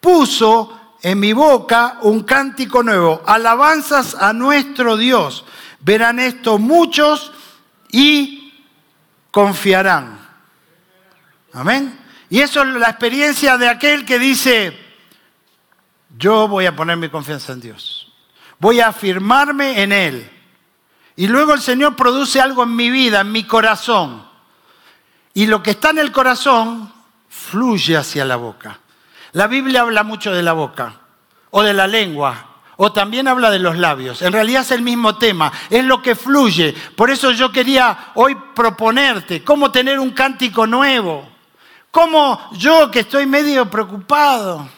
Puso 0.00 0.96
en 1.02 1.20
mi 1.20 1.34
boca 1.34 1.98
un 2.00 2.22
cántico 2.22 2.82
nuevo. 2.82 3.20
Alabanzas 3.26 4.14
a 4.14 4.32
nuestro 4.32 4.96
Dios. 4.96 5.44
Verán 5.80 6.18
esto 6.18 6.58
muchos 6.58 7.32
y 7.90 8.54
confiarán. 9.30 10.18
Amén. 11.52 11.98
Y 12.28 12.40
eso 12.40 12.62
es 12.62 12.68
la 12.68 12.90
experiencia 12.90 13.56
de 13.56 13.68
aquel 13.68 14.04
que 14.04 14.18
dice, 14.18 14.78
yo 16.18 16.48
voy 16.48 16.66
a 16.66 16.74
poner 16.74 16.96
mi 16.96 17.08
confianza 17.08 17.52
en 17.52 17.60
Dios. 17.60 18.12
Voy 18.58 18.80
a 18.80 18.88
afirmarme 18.88 19.82
en 19.82 19.92
Él. 19.92 20.30
Y 21.16 21.28
luego 21.28 21.54
el 21.54 21.60
Señor 21.60 21.96
produce 21.96 22.40
algo 22.40 22.62
en 22.62 22.74
mi 22.74 22.90
vida, 22.90 23.20
en 23.20 23.32
mi 23.32 23.44
corazón. 23.44 24.26
Y 25.34 25.46
lo 25.46 25.62
que 25.62 25.72
está 25.72 25.90
en 25.90 25.98
el 25.98 26.12
corazón 26.12 26.92
fluye 27.28 27.96
hacia 27.96 28.24
la 28.24 28.36
boca. 28.36 28.80
La 29.32 29.46
Biblia 29.46 29.82
habla 29.82 30.02
mucho 30.02 30.32
de 30.32 30.42
la 30.42 30.52
boca 30.52 31.00
o 31.50 31.62
de 31.62 31.74
la 31.74 31.86
lengua 31.86 32.55
o 32.76 32.92
también 32.92 33.28
habla 33.28 33.50
de 33.50 33.58
los 33.58 33.76
labios. 33.76 34.22
En 34.22 34.32
realidad 34.32 34.62
es 34.62 34.70
el 34.70 34.82
mismo 34.82 35.16
tema, 35.16 35.52
es 35.70 35.84
lo 35.84 36.02
que 36.02 36.14
fluye. 36.14 36.74
Por 36.94 37.10
eso 37.10 37.30
yo 37.32 37.50
quería 37.50 38.12
hoy 38.14 38.36
proponerte 38.54 39.42
cómo 39.42 39.70
tener 39.70 39.98
un 39.98 40.10
cántico 40.10 40.66
nuevo. 40.66 41.28
Cómo 41.90 42.50
yo 42.52 42.90
que 42.90 43.00
estoy 43.00 43.24
medio 43.24 43.70
preocupado, 43.70 44.68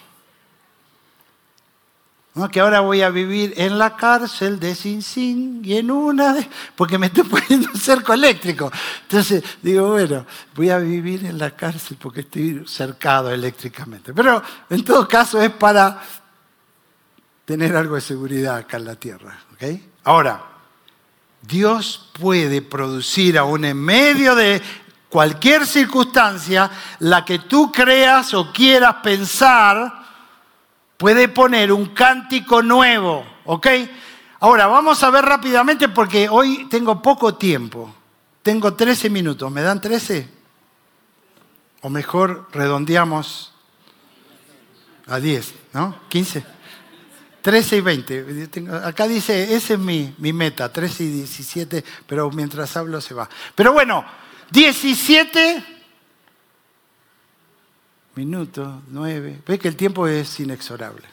que 2.47 2.61
ahora 2.61 2.79
voy 2.79 3.01
a 3.01 3.09
vivir 3.09 3.53
en 3.57 3.77
la 3.77 3.97
cárcel 3.97 4.59
de 4.59 4.73
Sin 4.73 5.01
Sin 5.01 5.61
y 5.65 5.75
en 5.75 5.91
una 5.91 6.33
de... 6.33 6.47
porque 6.75 6.97
me 6.97 7.07
estoy 7.07 7.23
poniendo 7.29 7.69
un 7.73 7.79
cerco 7.79 8.13
eléctrico. 8.13 8.71
Entonces 9.01 9.43
digo, 9.61 9.89
bueno, 9.89 10.25
voy 10.55 10.69
a 10.69 10.77
vivir 10.77 11.25
en 11.25 11.37
la 11.37 11.51
cárcel 11.51 11.97
porque 11.99 12.21
estoy 12.21 12.63
cercado 12.65 13.31
eléctricamente. 13.31 14.13
Pero 14.13 14.41
en 14.69 14.83
todo 14.85 15.05
caso 15.07 15.41
es 15.41 15.51
para 15.51 16.01
tener 17.49 17.75
algo 17.75 17.95
de 17.95 18.01
seguridad 18.01 18.57
acá 18.57 18.77
en 18.77 18.85
la 18.85 18.93
tierra. 18.93 19.35
Ahora, 20.03 20.39
Dios 21.41 22.11
puede 22.13 22.61
producir 22.61 23.39
aún 23.39 23.65
en 23.65 23.75
medio 23.75 24.35
de 24.35 24.61
cualquier 25.09 25.65
circunstancia, 25.65 26.69
la 26.99 27.25
que 27.25 27.39
tú 27.39 27.71
creas 27.71 28.35
o 28.35 28.51
quieras 28.53 28.97
pensar, 29.01 29.91
puede 30.95 31.27
poner 31.27 31.71
un 31.71 31.87
cántico 31.87 32.61
nuevo. 32.61 33.25
¿Ok? 33.45 33.65
Ahora, 34.41 34.67
vamos 34.67 35.01
a 35.01 35.09
ver 35.09 35.25
rápidamente 35.25 35.89
porque 35.89 36.29
hoy 36.29 36.67
tengo 36.69 37.01
poco 37.01 37.33
tiempo. 37.33 37.91
Tengo 38.43 38.75
13 38.75 39.09
minutos. 39.09 39.51
¿Me 39.51 39.63
dan 39.63 39.81
13? 39.81 40.29
O 41.81 41.89
mejor, 41.89 42.47
redondeamos 42.51 43.55
a 45.07 45.17
10, 45.19 45.55
¿no? 45.73 45.95
15. 46.09 46.58
13 47.41 47.77
y 47.77 47.81
20. 47.81 48.25
Acá 48.83 49.07
dice, 49.07 49.55
esa 49.55 49.73
es 49.73 49.79
mi, 49.79 50.13
mi, 50.17 50.33
meta, 50.33 50.71
13 50.71 51.03
y 51.03 51.07
17, 51.07 51.83
pero 52.07 52.29
mientras 52.31 52.75
hablo 52.75 52.99
se 53.01 53.13
va. 53.13 53.29
Pero 53.55 53.73
bueno, 53.73 54.05
17 54.51 55.63
minutos, 58.15 58.81
9. 58.89 59.41
Ves 59.47 59.59
que 59.59 59.67
el 59.67 59.75
tiempo 59.75 60.07
es 60.07 60.39
inexorable. 60.39 61.05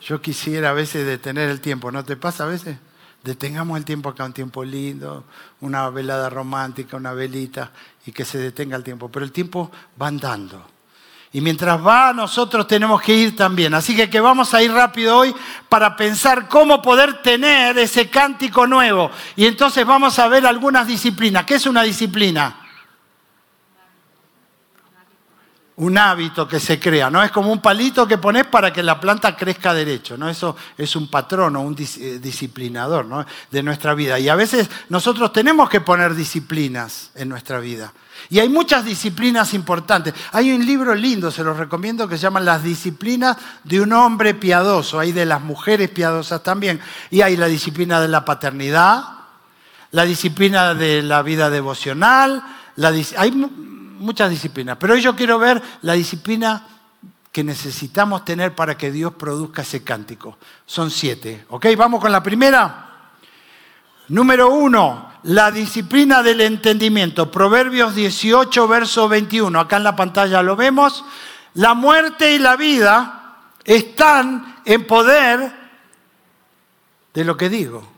Yo 0.00 0.20
quisiera 0.20 0.70
a 0.70 0.72
veces 0.72 1.04
detener 1.04 1.50
el 1.50 1.60
tiempo, 1.60 1.90
¿no 1.90 2.04
te 2.04 2.16
pasa 2.16 2.44
a 2.44 2.46
veces? 2.46 2.78
Detengamos 3.24 3.76
el 3.76 3.84
tiempo 3.84 4.08
acá, 4.08 4.24
un 4.24 4.32
tiempo 4.32 4.64
lindo, 4.64 5.24
una 5.60 5.90
velada 5.90 6.30
romántica, 6.30 6.96
una 6.96 7.12
velita, 7.12 7.72
y 8.06 8.12
que 8.12 8.24
se 8.24 8.38
detenga 8.38 8.76
el 8.76 8.84
tiempo. 8.84 9.10
Pero 9.10 9.24
el 9.24 9.32
tiempo 9.32 9.70
va 10.00 10.06
andando. 10.06 10.77
Y 11.32 11.40
mientras 11.40 11.84
va, 11.84 12.12
nosotros 12.14 12.66
tenemos 12.66 13.02
que 13.02 13.14
ir 13.14 13.36
también. 13.36 13.74
Así 13.74 13.94
que, 13.94 14.08
que 14.08 14.20
vamos 14.20 14.54
a 14.54 14.62
ir 14.62 14.72
rápido 14.72 15.18
hoy 15.18 15.34
para 15.68 15.94
pensar 15.94 16.48
cómo 16.48 16.80
poder 16.80 17.22
tener 17.22 17.76
ese 17.78 18.08
cántico 18.08 18.66
nuevo. 18.66 19.10
Y 19.36 19.46
entonces 19.46 19.84
vamos 19.84 20.18
a 20.18 20.28
ver 20.28 20.46
algunas 20.46 20.86
disciplinas. 20.86 21.44
¿Qué 21.44 21.56
es 21.56 21.66
una 21.66 21.82
disciplina? 21.82 22.67
Un 25.78 25.96
hábito 25.96 26.48
que 26.48 26.58
se 26.58 26.80
crea, 26.80 27.08
¿no? 27.08 27.22
Es 27.22 27.30
como 27.30 27.52
un 27.52 27.60
palito 27.60 28.06
que 28.06 28.18
pones 28.18 28.46
para 28.46 28.72
que 28.72 28.82
la 28.82 28.98
planta 28.98 29.36
crezca 29.36 29.72
derecho, 29.72 30.16
¿no? 30.16 30.28
Eso 30.28 30.56
es 30.76 30.96
un 30.96 31.08
patrón 31.08 31.54
o 31.54 31.60
un 31.60 31.76
eh, 31.78 32.18
disciplinador, 32.20 33.04
¿no? 33.04 33.24
De 33.50 33.62
nuestra 33.62 33.94
vida. 33.94 34.18
Y 34.18 34.28
a 34.28 34.34
veces 34.34 34.68
nosotros 34.88 35.32
tenemos 35.32 35.70
que 35.70 35.80
poner 35.80 36.16
disciplinas 36.16 37.12
en 37.14 37.28
nuestra 37.28 37.60
vida. 37.60 37.92
Y 38.28 38.40
hay 38.40 38.48
muchas 38.48 38.84
disciplinas 38.84 39.54
importantes. 39.54 40.14
Hay 40.32 40.50
un 40.50 40.66
libro 40.66 40.96
lindo, 40.96 41.30
se 41.30 41.44
los 41.44 41.56
recomiendo, 41.56 42.08
que 42.08 42.16
se 42.16 42.22
llama 42.22 42.40
Las 42.40 42.64
disciplinas 42.64 43.36
de 43.62 43.80
un 43.80 43.92
hombre 43.92 44.34
piadoso. 44.34 44.98
Hay 44.98 45.12
de 45.12 45.26
las 45.26 45.42
mujeres 45.42 45.90
piadosas 45.90 46.42
también. 46.42 46.80
Y 47.08 47.20
hay 47.20 47.36
la 47.36 47.46
disciplina 47.46 48.00
de 48.00 48.08
la 48.08 48.24
paternidad, 48.24 49.04
la 49.92 50.04
disciplina 50.04 50.74
de 50.74 51.02
la 51.02 51.22
vida 51.22 51.50
devocional. 51.50 52.42
hay 53.16 53.30
muchas 53.98 54.30
disciplinas. 54.30 54.76
Pero 54.78 54.94
hoy 54.94 55.00
yo 55.00 55.14
quiero 55.14 55.38
ver 55.38 55.62
la 55.82 55.94
disciplina 55.94 56.66
que 57.32 57.44
necesitamos 57.44 58.24
tener 58.24 58.54
para 58.54 58.76
que 58.76 58.90
Dios 58.90 59.14
produzca 59.14 59.62
ese 59.62 59.84
cántico. 59.84 60.38
Son 60.66 60.90
siete. 60.90 61.44
¿Ok? 61.50 61.66
Vamos 61.76 62.00
con 62.00 62.10
la 62.10 62.22
primera. 62.22 62.84
Número 64.08 64.48
uno, 64.50 65.12
la 65.24 65.50
disciplina 65.50 66.22
del 66.22 66.40
entendimiento. 66.40 67.30
Proverbios 67.30 67.94
18, 67.94 68.66
verso 68.66 69.08
21. 69.08 69.60
Acá 69.60 69.76
en 69.76 69.84
la 69.84 69.94
pantalla 69.96 70.42
lo 70.42 70.56
vemos. 70.56 71.04
La 71.54 71.74
muerte 71.74 72.32
y 72.32 72.38
la 72.38 72.56
vida 72.56 73.36
están 73.64 74.62
en 74.64 74.86
poder 74.86 75.52
de 77.12 77.24
lo 77.24 77.36
que 77.36 77.48
digo. 77.48 77.97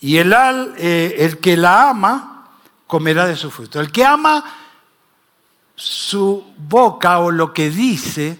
Y 0.00 0.16
el, 0.16 0.32
eh, 0.78 1.16
el 1.18 1.38
que 1.38 1.56
la 1.56 1.90
ama 1.90 2.48
comerá 2.86 3.26
de 3.26 3.36
su 3.36 3.50
fruto. 3.50 3.80
El 3.80 3.92
que 3.92 4.04
ama 4.04 4.44
su 5.76 6.44
boca 6.56 7.20
o 7.20 7.30
lo 7.30 7.52
que 7.52 7.70
dice, 7.70 8.38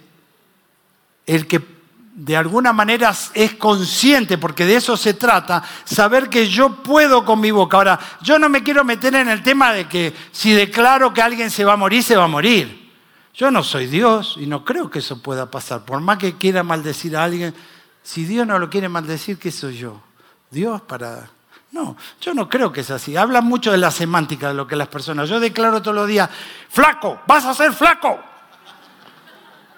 el 1.26 1.46
que 1.46 1.80
de 2.12 2.36
alguna 2.36 2.72
manera 2.72 3.14
es 3.32 3.54
consciente, 3.54 4.36
porque 4.36 4.66
de 4.66 4.76
eso 4.76 4.96
se 4.96 5.14
trata, 5.14 5.62
saber 5.84 6.28
que 6.28 6.48
yo 6.48 6.82
puedo 6.82 7.24
con 7.24 7.40
mi 7.40 7.50
boca. 7.50 7.78
Ahora, 7.78 7.98
yo 8.20 8.38
no 8.38 8.48
me 8.48 8.62
quiero 8.62 8.84
meter 8.84 9.14
en 9.14 9.28
el 9.28 9.42
tema 9.42 9.72
de 9.72 9.88
que 9.88 10.14
si 10.32 10.52
declaro 10.52 11.14
que 11.14 11.22
alguien 11.22 11.50
se 11.50 11.64
va 11.64 11.74
a 11.74 11.76
morir, 11.76 12.02
se 12.02 12.16
va 12.16 12.24
a 12.24 12.28
morir. 12.28 12.90
Yo 13.32 13.50
no 13.50 13.62
soy 13.62 13.86
Dios 13.86 14.36
y 14.38 14.46
no 14.46 14.64
creo 14.64 14.90
que 14.90 14.98
eso 14.98 15.22
pueda 15.22 15.50
pasar. 15.50 15.84
Por 15.84 16.00
más 16.00 16.18
que 16.18 16.36
quiera 16.36 16.62
maldecir 16.62 17.16
a 17.16 17.24
alguien, 17.24 17.54
si 18.02 18.24
Dios 18.24 18.46
no 18.46 18.58
lo 18.58 18.68
quiere 18.68 18.88
maldecir, 18.88 19.38
¿qué 19.38 19.50
soy 19.50 19.78
yo? 19.78 20.02
Dios 20.50 20.82
para... 20.82 21.30
No, 21.72 21.96
yo 22.20 22.34
no 22.34 22.48
creo 22.48 22.72
que 22.72 22.80
es 22.80 22.90
así. 22.90 23.16
Habla 23.16 23.40
mucho 23.40 23.70
de 23.70 23.78
la 23.78 23.90
semántica 23.90 24.48
de 24.48 24.54
lo 24.54 24.66
que 24.66 24.74
las 24.74 24.88
personas. 24.88 25.28
Yo 25.28 25.38
declaro 25.38 25.80
todos 25.80 25.94
los 25.94 26.08
días, 26.08 26.28
flaco, 26.68 27.20
vas 27.26 27.44
a 27.44 27.54
ser 27.54 27.72
flaco. 27.72 28.18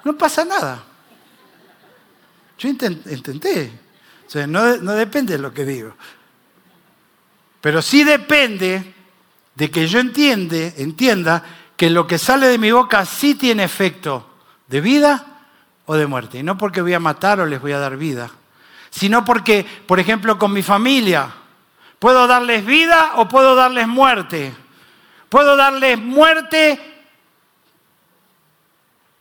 No 0.05 0.17
pasa 0.17 0.45
nada. 0.45 0.83
Yo 2.59 2.69
intenté. 2.69 3.81
O 4.27 4.31
sea, 4.31 4.47
no, 4.47 4.63
depende 4.95 5.35
de 5.35 5.39
lo 5.39 5.53
que 5.53 5.65
digo. 5.65 5.95
Pero 7.61 7.83
sí 7.83 8.03
depende 8.03 8.95
de 9.55 9.71
que 9.71 9.87
yo 9.87 10.01
entiende, 10.01 10.75
entienda 10.79 11.45
que 11.77 11.91
lo 11.91 12.07
que 12.07 12.19
sale 12.19 12.49
de 12.49 12.59
mi 12.59 12.71
boca 12.73 13.05
sí 13.05 13.35
tiene 13.35 13.65
efecto 13.65 14.29
de 14.69 14.81
vida 14.81 15.27
o 15.85 15.95
de 15.95 16.07
muerte. 16.07 16.39
Y 16.39 16.43
no 16.43 16.57
porque 16.57 16.81
voy 16.81 16.95
a 16.95 17.01
matar 17.01 17.41
o 17.41 17.47
les 17.47 17.61
voy 17.61 17.73
a 17.73 17.79
dar 17.79 17.97
vida, 17.97 18.31
sino 18.91 19.25
porque, 19.25 19.67
por 19.87 20.01
ejemplo, 20.01 20.39
con 20.39 20.53
mi 20.53 20.63
familia, 20.63 21.29
puedo 22.03 22.27
darles 22.27 22.67
vida 22.67 23.13
o 23.15 23.29
puedo 23.29 23.55
darles 23.55 23.87
muerte. 23.87 24.53
Puedo 25.29 25.55
darles 25.55 25.97
muerte 25.97 27.05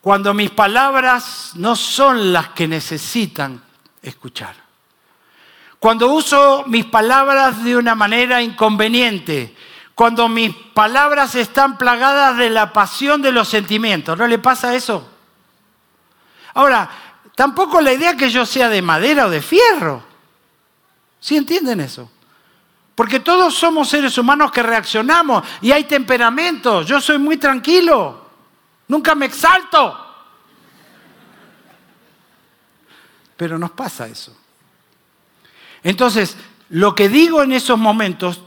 cuando 0.01 0.33
mis 0.33 0.49
palabras 0.49 1.51
no 1.53 1.75
son 1.75 2.33
las 2.33 2.49
que 2.49 2.67
necesitan 2.67 3.61
escuchar. 4.01 4.55
Cuando 5.77 6.07
uso 6.07 6.63
mis 6.65 6.85
palabras 6.85 7.63
de 7.63 7.75
una 7.75 7.93
manera 7.93 8.41
inconveniente, 8.41 9.55
cuando 9.93 10.27
mis 10.27 10.51
palabras 10.73 11.35
están 11.35 11.77
plagadas 11.77 12.35
de 12.37 12.49
la 12.49 12.73
pasión 12.73 13.21
de 13.21 13.31
los 13.31 13.47
sentimientos. 13.47 14.17
¿No 14.17 14.25
le 14.25 14.39
pasa 14.39 14.73
eso? 14.73 15.07
Ahora, 16.55 16.89
tampoco 17.35 17.79
la 17.79 17.93
idea 17.93 18.17
que 18.17 18.31
yo 18.31 18.43
sea 18.43 18.69
de 18.69 18.81
madera 18.81 19.27
o 19.27 19.29
de 19.29 19.43
fierro. 19.43 20.03
¿Sí 21.19 21.37
entienden 21.37 21.81
eso? 21.81 22.09
Porque 23.01 23.19
todos 23.19 23.55
somos 23.55 23.89
seres 23.89 24.15
humanos 24.19 24.51
que 24.51 24.61
reaccionamos 24.61 25.43
y 25.59 25.71
hay 25.71 25.85
temperamentos. 25.85 26.85
Yo 26.85 27.01
soy 27.01 27.17
muy 27.17 27.37
tranquilo. 27.37 28.29
Nunca 28.89 29.15
me 29.15 29.25
exalto. 29.25 29.97
Pero 33.35 33.57
nos 33.57 33.71
pasa 33.71 34.05
eso. 34.05 34.37
Entonces, 35.81 36.37
lo 36.69 36.93
que 36.93 37.09
digo 37.09 37.41
en 37.41 37.53
esos 37.53 37.79
momentos 37.79 38.39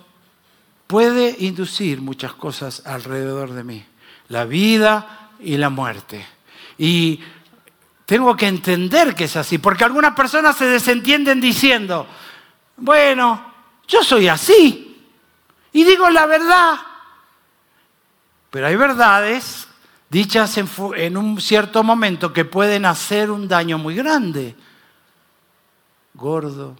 puede 0.86 1.34
inducir 1.40 2.00
muchas 2.00 2.34
cosas 2.34 2.86
alrededor 2.86 3.54
de 3.54 3.64
mí. 3.64 3.84
La 4.28 4.44
vida 4.44 5.30
y 5.40 5.56
la 5.56 5.68
muerte. 5.68 6.24
Y 6.78 7.18
tengo 8.06 8.36
que 8.36 8.46
entender 8.46 9.16
que 9.16 9.24
es 9.24 9.34
así, 9.34 9.58
porque 9.58 9.82
algunas 9.82 10.14
personas 10.14 10.56
se 10.56 10.68
desentienden 10.68 11.40
diciendo, 11.40 12.06
bueno, 12.76 13.53
yo 13.88 14.02
soy 14.02 14.28
así 14.28 15.02
y 15.72 15.84
digo 15.84 16.08
la 16.10 16.26
verdad. 16.26 16.76
Pero 18.50 18.66
hay 18.66 18.76
verdades 18.76 19.66
dichas 20.08 20.56
en, 20.58 21.16
un 21.16 21.40
cierto 21.40 21.82
momento 21.82 22.32
que 22.32 22.44
pueden 22.44 22.86
hacer 22.86 23.30
un 23.30 23.48
daño 23.48 23.78
muy 23.78 23.96
grande. 23.96 24.54
Gordo. 26.14 26.76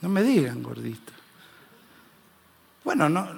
No 0.00 0.08
me 0.08 0.22
digan 0.22 0.62
gordito. 0.62 1.12
Bueno, 2.82 3.08
no, 3.08 3.28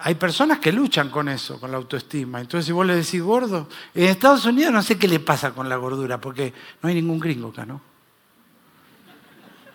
hay 0.00 0.16
personas 0.16 0.58
que 0.58 0.72
luchan 0.72 1.10
con 1.10 1.28
eso, 1.28 1.60
con 1.60 1.70
la 1.70 1.76
autoestima. 1.76 2.40
Entonces, 2.40 2.66
si 2.66 2.72
vos 2.72 2.84
le 2.84 2.96
decís 2.96 3.22
gordo, 3.22 3.68
en 3.94 4.04
Estados 4.04 4.44
Unidos 4.44 4.72
no 4.72 4.82
sé 4.82 4.98
qué 4.98 5.08
le 5.08 5.20
pasa 5.20 5.52
con 5.52 5.68
la 5.68 5.76
gordura, 5.76 6.20
porque 6.20 6.52
no 6.82 6.88
hay 6.88 6.96
ningún 6.96 7.20
gringo 7.20 7.48
acá, 7.48 7.64
¿no? 7.64 7.80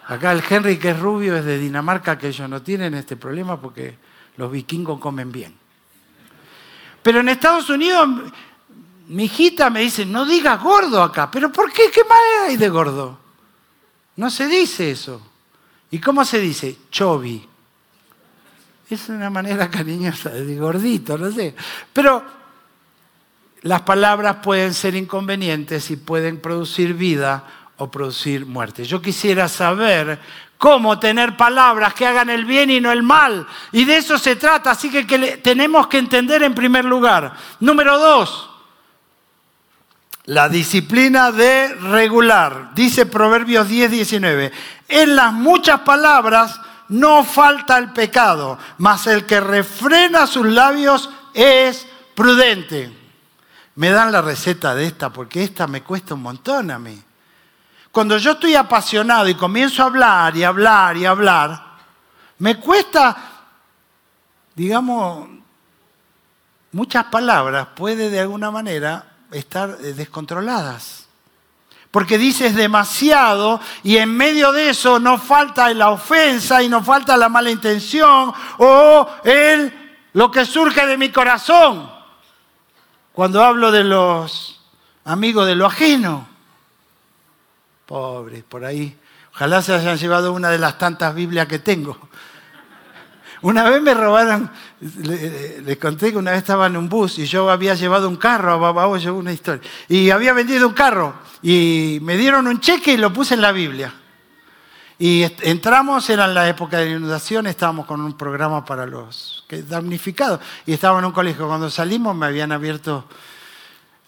Acá 0.09 0.31
el 0.31 0.41
Henry, 0.49 0.79
que 0.79 0.89
es 0.89 0.99
rubio, 0.99 1.37
es 1.37 1.45
de 1.45 1.59
Dinamarca, 1.59 2.17
que 2.17 2.29
ellos 2.29 2.49
no 2.49 2.63
tienen 2.63 2.95
este 2.95 3.15
problema 3.15 3.61
porque 3.61 3.95
los 4.37 4.51
vikingos 4.51 4.99
comen 4.99 5.31
bien. 5.31 5.55
Pero 7.03 7.19
en 7.19 7.29
Estados 7.29 7.69
Unidos, 7.69 8.09
mi 9.07 9.25
hijita 9.25 9.69
me 9.69 9.81
dice, 9.81 10.07
no 10.07 10.25
digas 10.25 10.59
gordo 10.63 11.03
acá. 11.03 11.29
¿Pero 11.29 11.51
por 11.51 11.71
qué? 11.71 11.91
¿Qué 11.93 12.03
mal 12.05 12.47
hay 12.47 12.57
de 12.57 12.69
gordo? 12.69 13.19
No 14.15 14.31
se 14.31 14.47
dice 14.47 14.89
eso. 14.89 15.21
¿Y 15.91 15.99
cómo 15.99 16.25
se 16.25 16.39
dice? 16.39 16.75
Chovi. 16.89 17.47
Es 18.89 19.09
una 19.09 19.29
manera 19.29 19.69
cariñosa 19.71 20.31
de 20.31 20.57
gordito, 20.57 21.19
no 21.19 21.31
sé. 21.31 21.55
Pero 21.93 22.23
las 23.61 23.81
palabras 23.81 24.37
pueden 24.37 24.73
ser 24.73 24.95
inconvenientes 24.95 25.91
y 25.91 25.97
pueden 25.97 26.39
producir 26.39 26.95
vida 26.95 27.58
o 27.79 27.89
producir 27.89 28.45
muerte. 28.45 28.85
Yo 28.85 29.01
quisiera 29.01 29.47
saber 29.47 30.19
cómo 30.57 30.99
tener 30.99 31.37
palabras 31.37 31.93
que 31.93 32.05
hagan 32.05 32.29
el 32.29 32.45
bien 32.45 32.69
y 32.69 32.79
no 32.79 32.91
el 32.91 33.01
mal. 33.01 33.47
Y 33.71 33.85
de 33.85 33.97
eso 33.97 34.17
se 34.19 34.35
trata, 34.35 34.71
así 34.71 34.89
que, 34.89 35.03
tenemos 35.37 35.87
que 35.87 35.97
entender 35.97 36.43
en 36.43 36.53
primer 36.53 36.85
lugar. 36.85 37.33
Número 37.61 37.97
dos, 37.97 38.49
la 40.25 40.49
disciplina 40.49 41.31
de 41.31 41.73
regular. 41.73 42.71
Dice 42.75 43.05
Proverbios 43.05 43.67
10, 43.67 43.91
19. 43.91 44.51
En 44.89 45.15
las 45.15 45.31
muchas 45.31 45.79
palabras 45.79 46.59
no 46.89 47.23
falta 47.23 47.77
el 47.77 47.93
pecado, 47.93 48.59
mas 48.79 49.07
el 49.07 49.25
que 49.25 49.39
refrena 49.39 50.27
sus 50.27 50.45
labios 50.45 51.09
es 51.33 51.87
prudente. 52.13 52.93
Me 53.75 53.91
dan 53.91 54.11
la 54.11 54.21
receta 54.21 54.75
de 54.75 54.87
esta 54.87 55.09
porque 55.09 55.41
esta 55.41 55.65
me 55.67 55.83
cuesta 55.83 56.15
un 56.15 56.21
montón 56.23 56.69
a 56.69 56.77
mí. 56.77 57.01
Cuando 57.91 58.17
yo 58.17 58.31
estoy 58.31 58.55
apasionado 58.55 59.27
y 59.27 59.35
comienzo 59.35 59.83
a 59.83 59.87
hablar 59.87 60.35
y 60.37 60.43
hablar 60.43 60.97
y 60.97 61.05
hablar, 61.05 61.63
me 62.37 62.59
cuesta, 62.59 63.15
digamos, 64.55 65.27
muchas 66.71 67.05
palabras 67.05 67.67
puede 67.75 68.09
de 68.09 68.19
alguna 68.19 68.51
manera 68.51 69.05
estar 69.31 69.77
eh, 69.81 69.93
descontroladas. 69.93 71.07
Porque 71.91 72.19
dices 72.19 72.55
demasiado 72.55 73.59
y 73.81 73.97
en 73.97 74.15
medio 74.15 74.51
de 74.51 74.69
eso 74.69 74.99
no 74.99 75.17
falta 75.17 75.73
la 75.73 75.89
ofensa 75.89 76.61
y 76.61 76.69
no 76.69 76.83
falta 76.83 77.17
la 77.17 77.29
mala 77.29 77.49
intención 77.49 78.31
o 78.59 79.07
el, 79.23 79.97
lo 80.13 80.29
que 80.29 80.45
surge 80.45 80.85
de 80.85 80.97
mi 80.97 81.09
corazón 81.09 81.89
cuando 83.19 83.43
hablo 83.43 83.71
de 83.71 83.83
los 83.83 84.61
amigos 85.03 85.47
de 85.47 85.55
lo 85.55 85.65
ajeno. 85.65 86.27
Pobres, 87.89 88.43
por 88.43 88.63
ahí. 88.63 88.95
Ojalá 89.33 89.63
se 89.63 89.73
hayan 89.73 89.97
llevado 89.97 90.31
una 90.31 90.51
de 90.51 90.59
las 90.59 90.77
tantas 90.77 91.15
Biblias 91.15 91.47
que 91.47 91.57
tengo. 91.57 91.97
Una 93.41 93.67
vez 93.67 93.81
me 93.81 93.95
robaron, 93.95 94.51
les 94.79 95.77
conté 95.77 96.11
que 96.11 96.17
una 96.19 96.29
vez 96.29 96.41
estaba 96.41 96.67
en 96.67 96.77
un 96.77 96.87
bus 96.87 97.17
y 97.17 97.25
yo 97.25 97.49
había 97.49 97.73
llevado 97.73 98.07
un 98.07 98.17
carro 98.17 98.63
a 98.63 98.87
una 98.87 99.33
historia. 99.33 99.67
Y 99.87 100.11
había 100.11 100.33
vendido 100.33 100.67
un 100.67 100.75
carro 100.75 101.15
y 101.41 101.97
me 102.03 102.15
dieron 102.15 102.45
un 102.45 102.59
cheque 102.59 102.93
y 102.93 102.97
lo 102.97 103.11
puse 103.11 103.33
en 103.33 103.41
la 103.41 103.51
Biblia. 103.51 103.91
Y 104.99 105.23
entramos, 105.41 106.07
era 106.11 106.25
en 106.25 106.35
la 106.35 106.47
época 106.47 106.77
de 106.77 106.91
inundación, 106.91 107.47
estábamos 107.47 107.87
con 107.87 108.01
un 108.01 108.15
programa 108.15 108.63
para 108.63 108.85
los 108.85 109.47
damnificados 109.67 110.41
y 110.67 110.73
estábamos 110.73 111.01
en 111.01 111.05
un 111.07 111.13
colegio. 111.13 111.47
Cuando 111.47 111.71
salimos 111.71 112.15
me 112.15 112.27
habían 112.27 112.51
abierto 112.51 113.05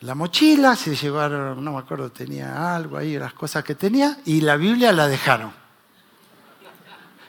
la 0.02 0.16
mochila, 0.16 0.76
se 0.76 0.96
llevaron, 0.96 1.64
no 1.64 1.74
me 1.74 1.80
acuerdo, 1.80 2.12
tenía 2.12 2.76
algo 2.76 2.98
ahí, 2.98 3.18
las 3.18 3.34
cosas 3.34 3.64
que 3.64 3.76
tenía, 3.76 4.18
y 4.26 4.42
la 4.42 4.56
Biblia 4.56 4.92
la 4.92 5.08
dejaron. 5.08 5.54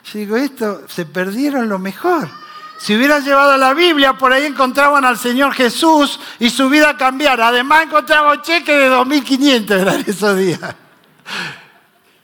Yo 0.04 0.18
digo, 0.18 0.36
esto, 0.36 0.88
se 0.88 1.04
perdieron 1.04 1.68
lo 1.68 1.78
mejor. 1.78 2.28
Si 2.78 2.96
hubieran 2.96 3.22
llevado 3.22 3.56
la 3.58 3.74
Biblia, 3.74 4.14
por 4.14 4.32
ahí 4.32 4.46
encontraban 4.46 5.04
al 5.04 5.16
Señor 5.18 5.52
Jesús 5.52 6.18
y 6.40 6.50
su 6.50 6.68
vida 6.68 6.96
cambiara. 6.96 7.48
Además 7.48 7.84
encontraban 7.84 8.38
un 8.38 8.42
cheque 8.42 8.72
de 8.72 8.90
2.500 8.90 9.94
en 9.94 10.10
esos 10.10 10.36
días. 10.36 10.74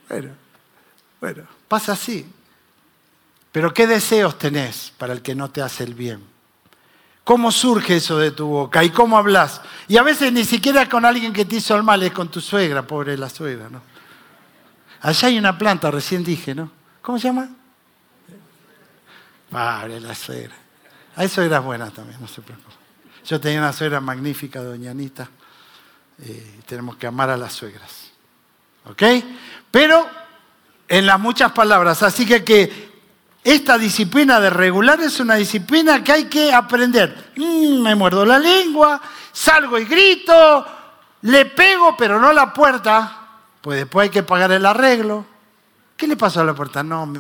Bueno, 0.09 0.31
bueno, 1.21 1.43
pasa 1.69 1.93
así. 1.93 2.27
Pero 3.53 3.73
¿qué 3.73 3.87
deseos 3.87 4.39
tenés 4.39 4.93
para 4.97 5.13
el 5.13 5.23
que 5.23 5.35
no 5.35 5.51
te 5.51 5.63
hace 5.63 5.85
el 5.85 5.95
bien? 5.95 6.38
¿Cómo 7.29 7.53
surge 7.53 7.97
eso 7.97 8.17
de 8.17 8.31
tu 8.31 8.47
boca? 8.47 8.83
¿Y 8.83 8.89
cómo 8.89 9.19
hablas? 9.19 9.61
Y 9.87 9.99
a 9.99 10.03
veces 10.03 10.33
ni 10.33 10.47
siquiera 10.47 10.89
con 10.89 11.05
alguien 11.05 11.31
que 11.31 11.45
te 11.45 11.57
hizo 11.57 11.77
el 11.77 11.83
mal, 11.83 12.03
es 12.03 12.11
con 12.11 12.31
tu 12.31 12.41
suegra, 12.41 12.87
pobre 12.87 13.19
la 13.19 13.29
suegra, 13.29 13.69
¿no? 13.69 13.83
Allá 15.03 15.29
hay 15.29 15.37
una 15.37 15.59
planta, 15.59 15.91
recién 15.91 16.25
dije, 16.25 16.55
¿no? 16.55 16.71
¿Cómo 17.03 17.19
se 17.19 17.29
llama? 17.29 17.51
Padre, 19.51 20.01
la 20.01 20.15
suegra. 20.15 20.55
Hay 21.17 21.29
suegras 21.29 21.63
buenas 21.63 21.93
también, 21.93 22.19
no 22.19 22.27
se 22.27 22.41
preocupe. 22.41 22.75
Yo 23.27 23.39
tenía 23.39 23.59
una 23.59 23.75
suegra 23.75 24.01
magnífica, 24.01 24.63
doña 24.63 24.93
Anita. 24.93 25.29
Eh, 26.21 26.61
tenemos 26.65 26.97
que 26.97 27.09
amar 27.09 27.29
a 27.29 27.37
las 27.37 27.53
suegras. 27.53 28.11
¿Ok? 28.87 29.03
Pero 29.71 30.09
en 30.89 31.05
las 31.05 31.21
muchas 31.21 31.53
palabras. 31.53 32.03
Así 32.03 32.25
que, 32.25 32.43
que 32.43 32.88
esta 33.53 33.79
disciplina 33.79 34.41
de 34.41 34.51
regular 34.51 35.01
es 35.01 35.21
una 35.21 35.37
disciplina 35.37 36.03
que 36.03 36.13
hay 36.13 36.25
que 36.25 36.53
aprender. 36.53 37.33
Mm, 37.37 37.83
me 37.83 37.95
muerdo 37.95 38.25
la 38.25 38.39
lengua, 38.39 39.01
salgo 39.33 39.79
y 39.79 39.85
grito, 39.85 40.67
le 41.23 41.47
pego, 41.47 41.97
pero 41.97 42.21
no 42.21 42.33
la 42.33 42.53
puerta, 42.53 43.29
pues 43.61 43.81
después 43.81 44.05
hay 44.05 44.11
que 44.11 44.23
pagar 44.23 44.53
el 44.53 44.67
arreglo. 44.67 45.25
¿Qué 45.97 46.07
le 46.07 46.17
pasó 46.17 46.41
a 46.41 46.45
la 46.45 46.55
puerta? 46.55 46.83
No, 46.83 47.13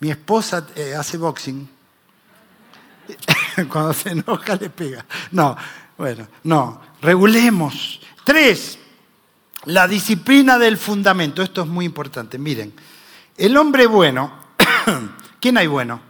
mi 0.00 0.10
esposa 0.10 0.66
eh, 0.76 0.94
hace 0.94 1.16
boxing. 1.16 1.68
Cuando 3.68 3.92
se 3.92 4.10
enoja 4.10 4.56
le 4.56 4.70
pega. 4.70 5.04
No, 5.32 5.56
bueno, 5.96 6.28
no. 6.44 6.80
Regulemos. 7.00 8.00
Tres, 8.24 8.78
la 9.64 9.88
disciplina 9.88 10.58
del 10.58 10.76
fundamento. 10.76 11.42
Esto 11.42 11.62
es 11.62 11.68
muy 11.68 11.84
importante. 11.84 12.38
Miren, 12.38 12.72
el 13.36 13.56
hombre 13.56 13.86
bueno, 13.86 14.32
¿quién 15.40 15.58
hay 15.58 15.66
bueno? 15.66 16.08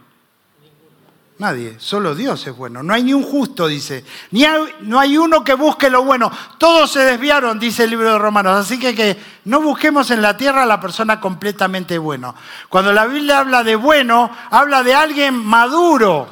Nadie, 1.38 1.76
solo 1.78 2.16
Dios 2.16 2.44
es 2.48 2.56
bueno. 2.56 2.82
No 2.82 2.92
hay 2.92 3.04
ni 3.04 3.14
un 3.14 3.22
justo, 3.22 3.68
dice. 3.68 4.04
Ni 4.32 4.44
no 4.80 4.98
hay 4.98 5.16
uno 5.16 5.44
que 5.44 5.54
busque 5.54 5.88
lo 5.88 6.02
bueno. 6.02 6.32
Todos 6.58 6.90
se 6.90 7.04
desviaron, 7.04 7.60
dice 7.60 7.84
el 7.84 7.90
libro 7.90 8.10
de 8.10 8.18
Romanos. 8.18 8.56
Así 8.58 8.76
que, 8.76 8.92
que 8.92 9.16
no 9.44 9.60
busquemos 9.60 10.10
en 10.10 10.20
la 10.20 10.36
tierra 10.36 10.64
a 10.64 10.66
la 10.66 10.80
persona 10.80 11.20
completamente 11.20 11.96
bueno. 11.96 12.34
Cuando 12.68 12.92
la 12.92 13.06
Biblia 13.06 13.38
habla 13.38 13.62
de 13.62 13.76
bueno, 13.76 14.32
habla 14.50 14.82
de 14.82 14.94
alguien 14.94 15.36
maduro. 15.36 16.28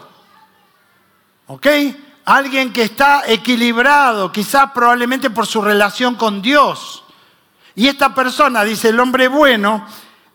¿Ok? 1.47 1.67
Alguien 2.25 2.73
que 2.73 2.83
está 2.83 3.23
equilibrado, 3.29 4.33
quizás 4.33 4.73
probablemente 4.73 5.31
por 5.31 5.47
su 5.47 5.63
relación 5.63 6.17
con 6.17 6.43
Dios. 6.43 7.05
Y 7.77 7.87
esta 7.87 8.13
persona, 8.13 8.65
dice 8.65 8.89
el 8.89 8.99
hombre 8.99 9.29
bueno, 9.29 9.87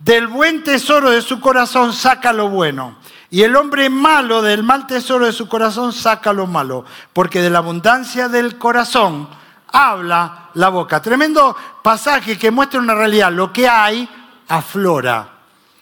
del 0.04 0.28
buen 0.28 0.64
tesoro 0.64 1.12
de 1.12 1.22
su 1.22 1.40
corazón 1.40 1.94
saca 1.94 2.34
lo 2.34 2.50
bueno. 2.50 2.98
Y 3.30 3.44
el 3.44 3.56
hombre 3.56 3.90
malo 3.90 4.42
del 4.42 4.64
mal 4.64 4.88
tesoro 4.88 5.26
de 5.26 5.32
su 5.32 5.48
corazón 5.48 5.94
saca 5.94 6.34
lo 6.34 6.48
malo, 6.48 6.84
porque 7.14 7.42
de 7.42 7.50
la 7.50 7.60
abundancia 7.60 8.28
del 8.28 8.58
corazón 8.58 9.30
habla 9.72 10.50
la 10.56 10.70
boca. 10.70 11.02
Tremendo 11.02 11.56
pasaje 11.82 12.38
que 12.38 12.52
muestra 12.52 12.80
una 12.80 12.96
realidad. 12.96 13.32
Lo 13.32 13.54
que 13.54 13.70
hay 13.70 14.10
aflora. 14.48 15.30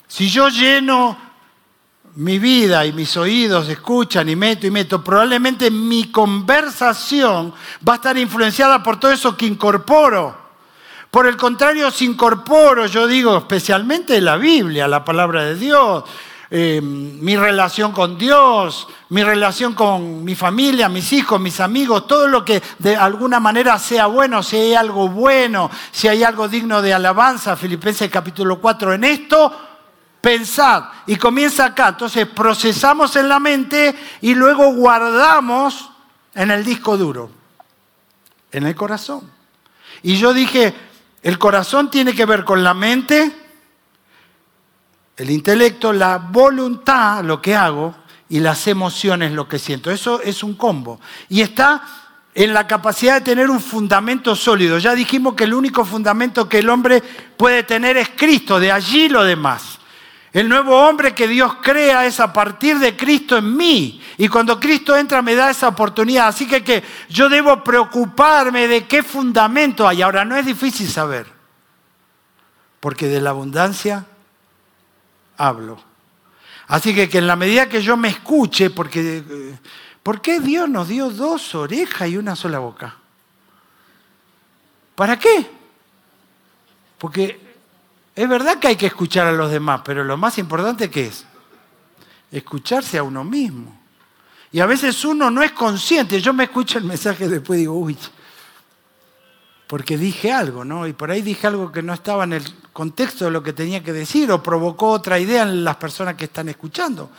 Si 0.07 0.29
yo 0.29 0.49
lleno 0.49 1.17
mi 2.15 2.39
vida 2.39 2.85
y 2.85 2.93
mis 2.93 3.15
oídos 3.17 3.69
escuchan 3.69 4.27
y 4.29 4.35
meto 4.35 4.67
y 4.67 4.71
meto, 4.71 5.03
probablemente 5.03 5.71
mi 5.71 6.11
conversación 6.11 7.53
va 7.87 7.93
a 7.93 7.95
estar 7.95 8.17
influenciada 8.17 8.83
por 8.83 8.99
todo 8.99 9.11
eso 9.11 9.35
que 9.35 9.45
incorporo. 9.45 10.38
Por 11.11 11.25
el 11.25 11.37
contrario, 11.37 11.89
si 11.89 12.05
incorporo, 12.05 12.85
yo 12.85 13.07
digo 13.07 13.37
especialmente 13.37 14.21
la 14.21 14.37
Biblia, 14.37 14.87
la 14.87 15.03
palabra 15.03 15.43
de 15.43 15.55
Dios, 15.55 16.03
eh, 16.51 16.79
mi 16.81 17.35
relación 17.35 17.91
con 17.91 18.17
Dios, 18.17 18.87
mi 19.09 19.23
relación 19.23 19.73
con 19.73 20.23
mi 20.23 20.35
familia, 20.35 20.87
mis 20.87 21.11
hijos, 21.13 21.41
mis 21.41 21.59
amigos, 21.59 22.05
todo 22.05 22.27
lo 22.27 22.45
que 22.45 22.61
de 22.77 22.95
alguna 22.95 23.39
manera 23.39 23.79
sea 23.79 24.05
bueno, 24.05 24.43
si 24.43 24.57
hay 24.57 24.73
algo 24.75 25.09
bueno, 25.09 25.71
si 25.91 26.07
hay 26.07 26.23
algo 26.23 26.47
digno 26.47 26.81
de 26.81 26.93
alabanza, 26.93 27.55
Filipenses 27.55 28.09
capítulo 28.11 28.59
4, 28.59 28.93
en 28.93 29.03
esto 29.03 29.51
pensad. 30.21 30.85
Y 31.07 31.15
comienza 31.15 31.65
acá, 31.65 31.89
entonces 31.89 32.27
procesamos 32.27 33.15
en 33.15 33.29
la 33.29 33.39
mente 33.39 33.95
y 34.21 34.35
luego 34.35 34.73
guardamos 34.73 35.89
en 36.35 36.51
el 36.51 36.63
disco 36.63 36.97
duro, 36.97 37.31
en 38.51 38.67
el 38.67 38.75
corazón. 38.75 39.39
Y 40.03 40.17
yo 40.17 40.33
dije, 40.33 40.88
el 41.21 41.37
corazón 41.37 41.89
tiene 41.91 42.13
que 42.13 42.25
ver 42.25 42.43
con 42.43 42.63
la 42.63 42.73
mente, 42.73 43.31
el 45.17 45.29
intelecto, 45.29 45.91
la 45.91 46.17
voluntad, 46.17 47.23
lo 47.23 47.41
que 47.41 47.55
hago, 47.55 47.95
y 48.29 48.39
las 48.39 48.67
emociones, 48.67 49.31
lo 49.31 49.47
que 49.47 49.59
siento. 49.59 49.91
Eso 49.91 50.21
es 50.21 50.43
un 50.43 50.53
combo. 50.53 51.01
Y 51.29 51.41
está 51.41 51.81
en 52.33 52.53
la 52.53 52.67
capacidad 52.67 53.15
de 53.15 53.21
tener 53.21 53.49
un 53.49 53.59
fundamento 53.59 54.35
sólido. 54.35 54.77
Ya 54.77 54.93
dijimos 54.93 55.33
que 55.33 55.45
el 55.45 55.53
único 55.53 55.83
fundamento 55.83 56.47
que 56.47 56.59
el 56.59 56.69
hombre 56.69 57.01
puede 57.35 57.63
tener 57.63 57.97
es 57.97 58.09
Cristo, 58.15 58.59
de 58.59 58.71
allí 58.71 59.09
lo 59.09 59.23
demás. 59.23 59.78
El 60.31 60.47
nuevo 60.47 60.75
hombre 60.77 61.15
que 61.15 61.27
Dios 61.27 61.55
crea 61.61 62.05
es 62.05 62.19
a 62.19 62.31
partir 62.31 62.77
de 62.77 62.95
Cristo 62.95 63.37
en 63.37 63.57
mí. 63.57 64.01
Y 64.17 64.27
cuando 64.27 64.59
Cristo 64.59 64.95
entra 64.95 65.21
me 65.21 65.33
da 65.33 65.49
esa 65.49 65.67
oportunidad. 65.67 66.27
Así 66.27 66.47
que, 66.47 66.83
yo 67.09 67.29
debo 67.29 67.63
preocuparme 67.63 68.67
de 68.67 68.85
qué 68.85 69.01
fundamento 69.01 69.87
hay. 69.87 70.03
Ahora, 70.03 70.25
no 70.25 70.35
es 70.35 70.45
difícil 70.45 70.87
saber. 70.87 71.25
Porque 72.79 73.07
de 73.07 73.21
la 73.21 73.31
abundancia 73.31 74.05
hablo. 75.35 75.81
Así 76.67 76.93
que, 76.93 77.09
que 77.09 77.17
en 77.17 77.27
la 77.27 77.35
medida 77.35 77.67
que 77.67 77.81
yo 77.81 77.97
me 77.97 78.09
escuche, 78.09 78.69
porque 78.69 79.23
eh, 79.27 79.59
¿por 80.03 80.21
qué 80.21 80.39
Dios 80.39 80.69
nos 80.69 80.87
dio 80.87 81.09
dos 81.09 81.55
orejas 81.55 82.07
y 82.07 82.17
una 82.17 82.35
sola 82.35 82.59
boca? 82.59 82.95
¿Para 84.93 85.17
qué? 85.17 85.49
Porque 86.99 87.48
es 88.19 88.27
verdad 88.27 88.59
que 88.59 88.67
hay 88.67 88.75
que 88.75 88.87
escuchar 88.87 89.27
a 89.27 89.31
los 89.31 89.49
demás, 89.49 89.79
pero 89.85 90.03
lo 90.03 90.17
más 90.17 90.37
importante 90.39 90.89
que 90.89 91.05
es 91.05 91.25
escucharse 92.29 92.97
a 92.97 93.03
uno 93.03 93.23
mismo. 93.23 93.79
Y 94.51 94.59
a 94.59 94.65
veces 94.65 95.05
uno 95.05 95.31
no 95.31 95.41
es 95.41 95.53
consciente. 95.53 96.19
Yo 96.19 96.33
me 96.33 96.43
escucho 96.43 96.79
el 96.79 96.83
mensaje 96.83 97.29
después 97.29 97.55
y 97.55 97.61
digo, 97.61 97.75
uy, 97.75 97.97
porque 99.67 99.97
dije 99.97 100.33
algo, 100.33 100.65
¿no? 100.65 100.85
Y 100.85 100.91
por 100.91 101.09
ahí 101.09 101.21
dije 101.21 101.47
algo 101.47 101.71
que 101.71 101.81
no 101.81 101.93
estaba 101.93 102.25
en 102.25 102.33
el 102.33 102.43
contexto 102.73 103.23
de 103.23 103.31
lo 103.31 103.41
que 103.41 103.53
tenía 103.53 103.81
que 103.81 103.93
decir 103.93 104.29
o 104.33 104.43
provocó 104.43 104.89
otra 104.89 105.17
idea 105.17 105.43
en 105.43 105.63
las 105.63 105.77
personas 105.77 106.15
que 106.15 106.25
están 106.25 106.49
escuchando. 106.49 107.09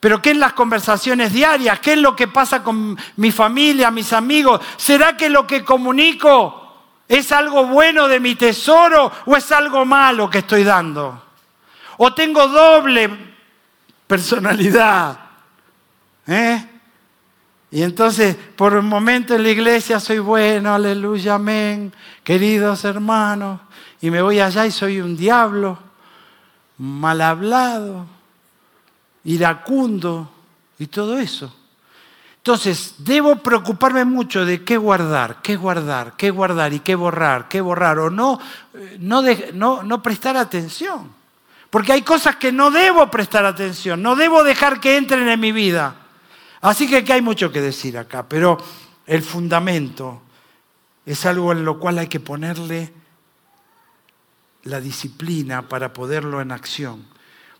Pero 0.00 0.20
¿qué 0.20 0.30
en 0.30 0.40
las 0.40 0.54
conversaciones 0.54 1.32
diarias? 1.32 1.78
¿Qué 1.78 1.92
es 1.92 1.98
lo 2.00 2.16
que 2.16 2.26
pasa 2.26 2.64
con 2.64 2.98
mi 3.14 3.30
familia, 3.30 3.92
mis 3.92 4.12
amigos? 4.12 4.60
¿Será 4.76 5.16
que 5.16 5.30
lo 5.30 5.46
que 5.46 5.62
comunico 5.62 6.61
es 7.18 7.30
algo 7.30 7.66
bueno 7.66 8.08
de 8.08 8.20
mi 8.20 8.36
tesoro 8.36 9.12
o 9.26 9.36
es 9.36 9.52
algo 9.52 9.84
malo 9.84 10.30
que 10.30 10.38
estoy 10.38 10.64
dando? 10.64 11.22
¿O 11.98 12.14
tengo 12.14 12.48
doble 12.48 13.10
personalidad? 14.06 15.18
¿Eh? 16.26 16.66
Y 17.70 17.82
entonces, 17.82 18.34
por 18.56 18.74
un 18.74 18.86
momento 18.86 19.34
en 19.34 19.42
la 19.42 19.50
iglesia 19.50 20.00
soy 20.00 20.20
bueno, 20.20 20.74
aleluya, 20.74 21.34
amén, 21.34 21.92
queridos 22.24 22.82
hermanos, 22.86 23.60
y 24.00 24.10
me 24.10 24.22
voy 24.22 24.40
allá 24.40 24.64
y 24.64 24.70
soy 24.70 25.02
un 25.02 25.14
diablo, 25.14 25.78
mal 26.78 27.20
hablado, 27.20 28.06
iracundo 29.24 30.32
y 30.78 30.86
todo 30.86 31.18
eso. 31.18 31.54
Entonces, 32.42 32.96
debo 32.98 33.36
preocuparme 33.36 34.04
mucho 34.04 34.44
de 34.44 34.64
qué 34.64 34.76
guardar, 34.76 35.40
qué 35.42 35.54
guardar, 35.54 36.14
qué 36.16 36.30
guardar 36.30 36.72
y 36.72 36.80
qué 36.80 36.96
borrar, 36.96 37.46
qué 37.46 37.60
borrar, 37.60 38.00
o 38.00 38.10
no, 38.10 38.40
no, 38.98 39.22
no, 39.54 39.84
no 39.84 40.02
prestar 40.02 40.36
atención. 40.36 41.08
Porque 41.70 41.92
hay 41.92 42.02
cosas 42.02 42.34
que 42.34 42.50
no 42.50 42.72
debo 42.72 43.08
prestar 43.12 43.44
atención, 43.44 44.02
no 44.02 44.16
debo 44.16 44.42
dejar 44.42 44.80
que 44.80 44.96
entren 44.96 45.28
en 45.28 45.38
mi 45.38 45.52
vida. 45.52 45.94
Así 46.62 46.88
que 46.88 47.12
hay 47.12 47.22
mucho 47.22 47.52
que 47.52 47.60
decir 47.60 47.96
acá, 47.96 48.26
pero 48.28 48.58
el 49.06 49.22
fundamento 49.22 50.22
es 51.06 51.24
algo 51.24 51.52
en 51.52 51.64
lo 51.64 51.78
cual 51.78 52.00
hay 52.00 52.08
que 52.08 52.18
ponerle 52.18 52.92
la 54.64 54.80
disciplina 54.80 55.62
para 55.62 55.92
poderlo 55.92 56.40
en 56.40 56.50
acción. 56.50 57.06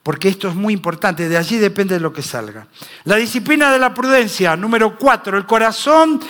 Porque 0.02 0.28
esto 0.28 0.48
es 0.48 0.54
muy 0.54 0.74
importante, 0.74 1.28
de 1.28 1.36
allí 1.36 1.58
depende 1.58 1.94
de 1.94 2.00
lo 2.00 2.12
que 2.12 2.22
salga. 2.22 2.66
La 3.04 3.16
disciplina 3.16 3.70
de 3.70 3.78
la 3.78 3.94
prudencia, 3.94 4.56
número 4.56 4.98
cuatro, 4.98 5.38
el 5.38 5.46
corazón 5.46 6.20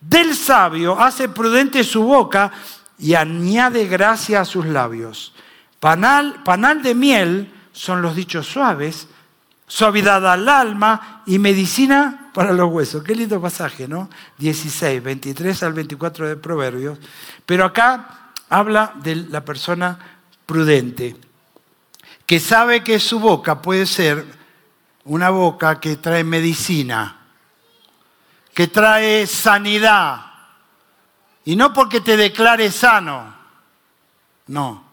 del 0.00 0.34
sabio 0.34 0.98
hace 0.98 1.28
prudente 1.28 1.84
su 1.84 2.02
boca 2.02 2.50
y 2.98 3.14
añade 3.14 3.86
gracia 3.86 4.40
a 4.40 4.44
sus 4.44 4.66
labios. 4.66 5.34
Panal, 5.80 6.42
panal 6.44 6.82
de 6.82 6.94
miel 6.94 7.52
son 7.72 8.00
los 8.00 8.16
dichos 8.16 8.46
suaves 8.46 9.08
suavidad 9.66 10.26
al 10.30 10.48
alma 10.48 11.22
y 11.26 11.38
medicina 11.38 12.30
para 12.32 12.52
los 12.52 12.70
huesos. 12.70 13.02
Qué 13.02 13.14
lindo 13.14 13.40
pasaje, 13.40 13.88
¿no? 13.88 14.10
16, 14.38 15.02
23 15.02 15.62
al 15.62 15.72
24 15.72 16.28
de 16.28 16.36
Proverbios. 16.36 16.98
Pero 17.46 17.64
acá 17.64 18.32
habla 18.48 18.92
de 19.02 19.16
la 19.16 19.44
persona 19.44 19.98
prudente, 20.46 21.16
que 22.26 22.40
sabe 22.40 22.82
que 22.82 22.98
su 22.98 23.20
boca 23.20 23.60
puede 23.60 23.86
ser 23.86 24.26
una 25.04 25.30
boca 25.30 25.80
que 25.80 25.96
trae 25.96 26.24
medicina, 26.24 27.18
que 28.54 28.68
trae 28.68 29.26
sanidad. 29.26 30.26
Y 31.44 31.56
no 31.56 31.72
porque 31.72 32.00
te 32.00 32.16
declare 32.16 32.70
sano, 32.70 33.34
no, 34.46 34.84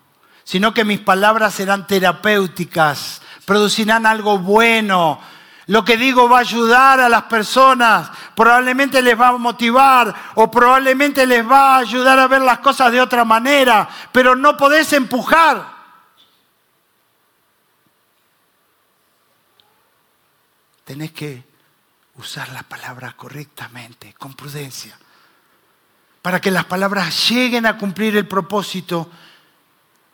sino 0.44 0.74
que 0.74 0.84
mis 0.84 1.00
palabras 1.00 1.54
serán 1.54 1.88
terapéuticas 1.88 3.22
producirán 3.52 4.06
algo 4.06 4.38
bueno. 4.38 5.20
Lo 5.68 5.84
que 5.86 5.98
digo 5.98 6.30
va 6.30 6.38
a 6.38 6.40
ayudar 6.40 7.02
a 7.02 7.10
las 7.10 7.24
personas, 7.24 8.10
probablemente 8.36 9.02
les 9.02 9.20
va 9.20 9.28
a 9.28 9.38
motivar 9.38 10.14
o 10.36 10.50
probablemente 10.50 11.26
les 11.26 11.46
va 11.46 11.76
a 11.76 11.80
ayudar 11.80 12.18
a 12.18 12.28
ver 12.28 12.42
las 12.42 12.60
cosas 12.60 12.94
de 12.94 13.02
otra 13.02 13.26
manera, 13.26 13.90
pero 14.14 14.36
no 14.38 14.56
podés 14.56 14.94
empujar. 14.94 15.71
Tenés 20.92 21.14
que 21.14 21.42
usar 22.18 22.50
las 22.50 22.66
palabras 22.66 23.14
correctamente, 23.14 24.14
con 24.20 24.34
prudencia, 24.34 25.00
para 26.22 26.42
que 26.42 26.52
las 26.52 26.66
palabras 26.66 27.30
lleguen 27.30 27.66
a 27.66 27.78
cumplir 27.78 28.18
el 28.18 28.28
propósito 28.28 29.10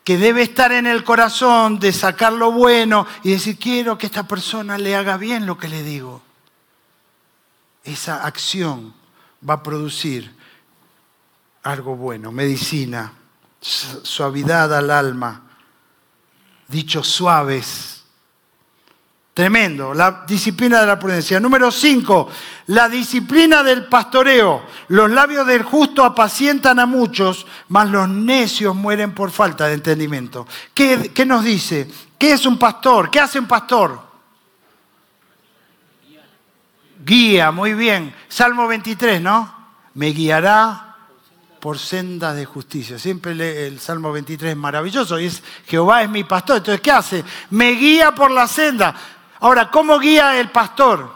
que 0.04 0.20
debe 0.20 0.44
estar 0.44 0.72
en 0.72 0.86
el 0.86 1.04
corazón 1.04 1.80
de 1.80 1.92
sacar 1.92 2.32
lo 2.32 2.52
bueno 2.52 3.08
y 3.24 3.32
decir, 3.32 3.58
quiero 3.58 3.98
que 3.98 4.06
esta 4.06 4.28
persona 4.28 4.78
le 4.78 4.96
haga 4.96 5.18
bien 5.18 5.48
lo 5.48 5.58
que 5.58 5.68
le 5.68 5.82
digo. 5.82 6.22
Esa 7.84 8.24
acción 8.24 8.94
va 9.50 9.56
a 9.56 9.64
producir 9.64 10.32
algo 11.64 11.96
bueno, 11.96 12.32
medicina, 12.32 13.14
suavidad 13.60 14.78
al 14.78 14.92
alma, 14.92 15.42
dichos 16.68 17.08
suaves, 17.08 17.97
Tremendo, 19.38 19.94
la 19.94 20.24
disciplina 20.28 20.82
de 20.82 20.88
la 20.88 20.98
prudencia. 20.98 21.40
Número 21.40 21.70
cinco, 21.70 22.28
la 22.66 22.90
disciplina 22.90 23.62
del 23.62 23.86
pastoreo. 23.86 24.66
Los 24.88 25.12
labios 25.12 25.46
del 25.46 25.62
justo 25.62 26.04
apacientan 26.04 26.80
a 26.80 26.88
muchos, 26.88 27.46
mas 27.68 27.88
los 27.88 28.10
necios 28.10 28.76
mueren 28.76 29.14
por 29.14 29.30
falta 29.30 29.68
de 29.68 29.76
entendimiento. 29.76 30.48
¿Qué, 30.74 31.12
qué 31.14 31.24
nos 31.24 31.44
dice? 31.44 31.88
¿Qué 32.18 32.32
es 32.32 32.48
un 32.48 32.58
pastor? 32.58 33.12
¿Qué 33.12 33.20
hace 33.20 33.38
un 33.38 33.46
pastor? 33.46 34.02
Guía, 37.06 37.52
muy 37.52 37.76
bien. 37.76 38.16
Salmo 38.28 38.68
23, 38.68 39.22
¿no? 39.22 39.54
Me 39.94 40.08
guiará 40.14 40.96
por 41.60 41.78
sendas 41.78 42.36
de 42.36 42.46
justicia. 42.46 42.98
Siempre 42.98 43.68
el 43.68 43.80
Salmo 43.80 44.12
23 44.12 44.52
es 44.54 44.58
maravilloso 44.58 45.20
y 45.20 45.26
es 45.26 45.44
Jehová 45.68 46.02
es 46.02 46.10
mi 46.10 46.24
pastor. 46.24 46.58
Entonces, 46.58 46.82
¿qué 46.82 46.92
hace? 46.92 47.24
Me 47.52 47.74
guía 47.74 48.16
por 48.16 48.32
la 48.32 48.48
senda. 48.48 48.96
Ahora, 49.40 49.70
¿cómo 49.70 50.00
guía 50.00 50.40
el 50.40 50.50
pastor? 50.50 51.12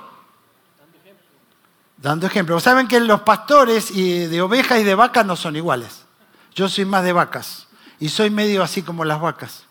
Dando 1.98 2.28
ejemplo. 2.28 2.60
Saben 2.60 2.88
que 2.88 3.00
los 3.00 3.22
pastores 3.22 3.94
de 3.94 4.42
ovejas 4.42 4.80
y 4.80 4.84
de 4.84 4.96
vacas 4.96 5.26
no 5.26 5.36
son 5.36 5.56
iguales. 5.56 6.06
Yo 6.54 6.68
soy 6.68 6.86
más 6.86 7.04
de 7.04 7.14
vacas 7.14 7.68
y 8.00 8.10
soy 8.10 8.30
medio 8.30 8.64
así 8.64 8.82
como 8.82 9.06
las 9.06 9.22
vacas. 9.22 9.66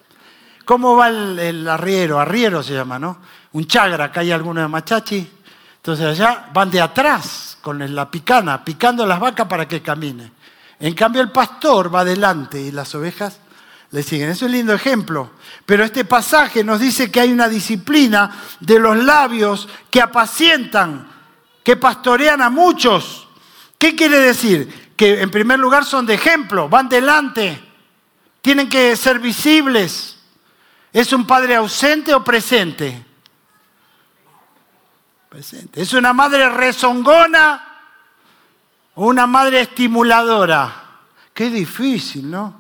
¿Cómo 0.65 0.97
va 0.97 1.09
el, 1.09 1.69
arriero? 1.69 2.21
Arriero 2.21 2.63
se 2.63 2.75
llama, 2.75 2.99
¿no? 2.99 3.19
Un 3.53 3.67
chagra, 3.67 4.05
acá 4.05 4.21
hay 4.21 4.31
alguno 4.31 4.61
de 4.61 4.69
machachi. 4.69 5.29
Entonces 5.77 6.07
allá 6.07 6.49
van 6.53 6.71
de 6.71 6.81
atrás 6.81 7.59
con 7.61 7.95
la 7.95 8.11
picana, 8.11 8.65
picando 8.65 9.05
las 9.07 9.19
vacas 9.19 9.49
para 9.49 9.67
que 9.67 9.83
camine. 9.83 10.33
En 10.79 10.95
cambio 10.95 11.23
el 11.23 11.31
pastor 11.31 11.93
va 11.93 12.01
adelante 12.01 12.61
y 12.61 12.71
las 12.71 12.95
ovejas 12.95 13.41
le 13.91 14.03
siguen. 14.03 14.31
Es 14.31 14.43
un 14.43 14.53
lindo 14.53 14.73
ejemplo. 14.73 15.31
Pero 15.67 15.85
este 15.85 16.05
pasaje 16.05 16.63
nos 16.63 16.81
dice 16.81 17.11
que 17.11 17.21
hay 17.21 17.33
una 17.33 17.49
disciplina 17.49 18.31
de 18.61 18.79
los 18.79 18.97
labios 18.97 19.69
que 19.91 20.01
apacientan, 20.01 21.09
que 21.63 21.77
pastorean 21.77 22.43
a 22.43 22.51
muchos. 22.51 23.29
¿Qué 23.79 23.97
quiere 23.97 24.19
decir? 24.19 24.93
Que 24.97 25.23
en 25.23 25.31
primer 25.31 25.59
lugar 25.59 25.85
son 25.85 26.07
de 26.07 26.15
ejemplo, 26.15 26.69
van 26.69 26.89
delante, 26.89 27.61
tienen 28.43 28.69
que 28.69 28.95
ser 28.97 29.19
visibles. 29.19 30.19
¿Es 30.93 31.13
un 31.13 31.27
padre 31.27 31.55
ausente 31.57 32.13
o 32.15 32.23
presente? 32.23 33.07
Presente. 35.29 35.81
¿Es 35.81 35.93
una 35.95 36.13
madre 36.13 36.49
rezongona 36.51 37.65
o 38.95 39.07
una 39.07 39.27
madre 39.27 39.61
estimuladora? 39.61 40.75
Qué 41.33 41.49
difícil, 41.49 42.29
¿no? 42.31 42.60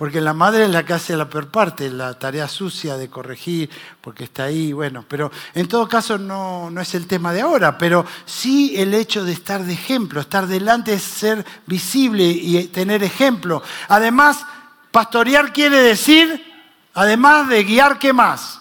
Porque 0.00 0.22
la 0.22 0.32
madre 0.32 0.64
es 0.64 0.70
la 0.70 0.82
que 0.82 0.94
hace 0.94 1.14
la 1.14 1.28
peor 1.28 1.48
parte, 1.48 1.90
la 1.90 2.18
tarea 2.18 2.48
sucia 2.48 2.96
de 2.96 3.10
corregir, 3.10 3.68
porque 4.00 4.24
está 4.24 4.44
ahí, 4.44 4.72
bueno, 4.72 5.04
pero 5.06 5.30
en 5.52 5.68
todo 5.68 5.86
caso 5.86 6.16
no, 6.16 6.70
no 6.70 6.80
es 6.80 6.94
el 6.94 7.06
tema 7.06 7.34
de 7.34 7.42
ahora, 7.42 7.76
pero 7.76 8.06
sí 8.24 8.72
el 8.78 8.94
hecho 8.94 9.26
de 9.26 9.32
estar 9.32 9.62
de 9.62 9.74
ejemplo, 9.74 10.22
estar 10.22 10.46
delante 10.46 10.94
es 10.94 11.02
ser 11.02 11.44
visible 11.66 12.24
y 12.24 12.68
tener 12.68 13.02
ejemplo. 13.02 13.62
Además, 13.88 14.46
pastorear 14.90 15.52
quiere 15.52 15.82
decir, 15.82 16.50
además 16.94 17.50
de 17.50 17.62
guiar, 17.62 17.98
¿qué 17.98 18.14
más? 18.14 18.58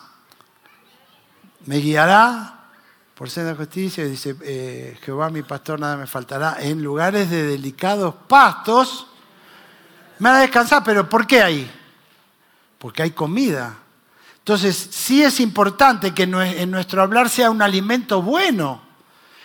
Me 1.65 1.77
guiará 1.77 2.65
por 3.15 3.29
senda 3.29 3.51
de 3.51 3.55
justicia, 3.55 4.03
dice 4.03 4.35
eh, 4.41 4.99
Jehová 5.03 5.29
mi 5.29 5.43
pastor, 5.43 5.79
nada 5.79 5.95
me 5.95 6.05
faltará, 6.05 6.57
en 6.59 6.83
lugares 6.83 7.29
de 7.29 7.43
delicados 7.43 8.13
pastos 8.27 9.08
me 10.19 10.29
van 10.29 10.37
a 10.37 10.41
descansar, 10.41 10.83
pero 10.83 11.07
¿por 11.07 11.25
qué 11.25 11.41
ahí? 11.41 11.71
Porque 12.77 13.03
hay 13.03 13.11
comida. 13.11 13.75
Entonces, 14.37 14.89
sí 14.91 15.23
es 15.23 15.39
importante 15.39 16.13
que 16.13 16.23
en 16.23 16.71
nuestro 16.71 17.01
hablar 17.01 17.29
sea 17.29 17.51
un 17.51 17.61
alimento 17.61 18.21
bueno, 18.21 18.81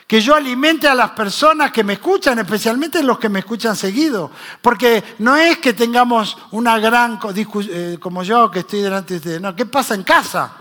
que 0.06 0.20
yo 0.20 0.34
alimente 0.34 0.86
a 0.86 0.94
las 0.94 1.10
personas 1.10 1.72
que 1.72 1.82
me 1.84 1.94
escuchan, 1.94 2.38
especialmente 2.38 3.02
los 3.02 3.18
que 3.18 3.28
me 3.28 3.40
escuchan 3.40 3.76
seguido, 3.76 4.30
porque 4.60 5.02
no 5.18 5.36
es 5.36 5.58
que 5.58 5.72
tengamos 5.72 6.36
una 6.50 6.78
gran 6.78 7.18
discusión, 7.32 7.76
eh, 7.76 7.98
como 8.00 8.22
yo 8.22 8.50
que 8.50 8.60
estoy 8.60 8.80
delante 8.80 9.14
de 9.14 9.18
ustedes, 9.18 9.40
no, 9.40 9.54
¿qué 9.56 9.66
pasa 9.66 9.94
en 9.94 10.02
casa? 10.02 10.52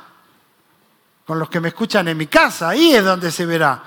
Con 1.25 1.39
los 1.39 1.49
que 1.49 1.59
me 1.59 1.69
escuchan 1.69 2.07
en 2.07 2.17
mi 2.17 2.27
casa, 2.27 2.69
ahí 2.69 2.93
es 2.93 3.03
donde 3.03 3.31
se 3.31 3.45
verá 3.45 3.81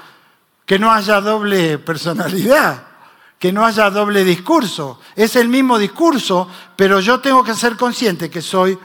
que 0.64 0.78
no 0.78 0.90
haya 0.90 1.20
doble 1.20 1.78
personalidad 1.78 2.95
que 3.38 3.52
no 3.52 3.64
haya 3.64 3.90
doble 3.90 4.24
discurso. 4.24 5.00
Es 5.14 5.36
el 5.36 5.48
mismo 5.48 5.78
discurso, 5.78 6.48
pero 6.74 7.00
yo 7.00 7.20
tengo 7.20 7.44
que 7.44 7.54
ser 7.54 7.76
consciente 7.76 8.30
que 8.30 8.42
soy 8.42 8.78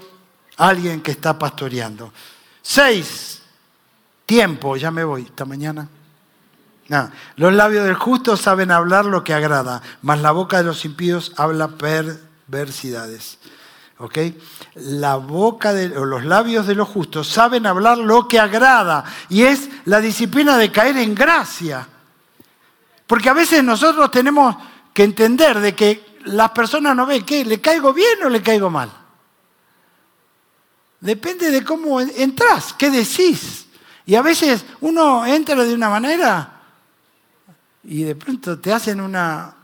alguien 0.58 1.02
que 1.02 1.12
está 1.12 1.38
pastoreando. 1.38 2.12
Seis, 2.62 3.42
tiempo, 4.26 4.76
ya 4.76 4.92
me 4.92 5.04
voy, 5.04 5.24
esta 5.24 5.46
mañana. 5.46 5.88
Los 7.38 7.54
labios 7.54 7.86
del 7.86 7.96
justo 7.96 8.36
saben 8.36 8.72
hablar 8.72 9.06
lo 9.06 9.24
que 9.24 9.34
agrada, 9.34 9.82
mas 10.02 10.20
la 10.22 10.32
boca 10.32 10.58
de 10.58 10.64
los 10.64 10.84
impíos 10.84 11.32
habla 11.38 11.70
perversidades. 11.70 13.38
¿Ok? 13.98 14.18
La 14.76 15.16
boca 15.16 15.74
de 15.74 15.96
o 15.98 16.06
los 16.06 16.26
labios 16.26 16.66
de 16.66 16.76
los 16.76 16.90
justos 16.90 17.28
saben 17.28 17.66
hablar 17.66 18.00
lo 18.00 18.28
que 18.28 18.40
agrada 18.40 19.06
y 19.30 19.44
es 19.44 19.70
la 19.86 20.02
disciplina 20.02 20.58
de 20.58 20.72
caer 20.72 20.98
en 20.98 21.14
gracia. 21.14 21.88
Porque 23.12 23.28
a 23.28 23.34
veces 23.34 23.62
nosotros 23.62 24.10
tenemos 24.10 24.56
que 24.94 25.04
entender 25.04 25.60
de 25.60 25.76
que 25.76 26.16
las 26.28 26.52
personas 26.52 26.96
no 26.96 27.06
ven 27.06 27.26
que 27.26 27.44
le 27.44 27.60
caigo 27.60 27.92
bien 27.92 28.24
o 28.24 28.30
le 28.30 28.42
caigo 28.42 28.70
mal. 28.70 28.90
Depende 31.02 31.52
de 31.52 31.62
cómo 31.62 32.00
entras, 32.00 32.72
qué 32.72 32.90
decís. 32.90 33.68
Y 34.06 34.16
a 34.16 34.22
veces 34.22 34.64
uno 34.80 35.26
entra 35.26 35.62
de 35.62 35.74
una 35.74 35.90
manera 35.90 36.62
y 37.84 38.04
de 38.04 38.16
pronto 38.16 38.58
te 38.58 38.72
hacen 38.72 39.02
una, 39.02 39.56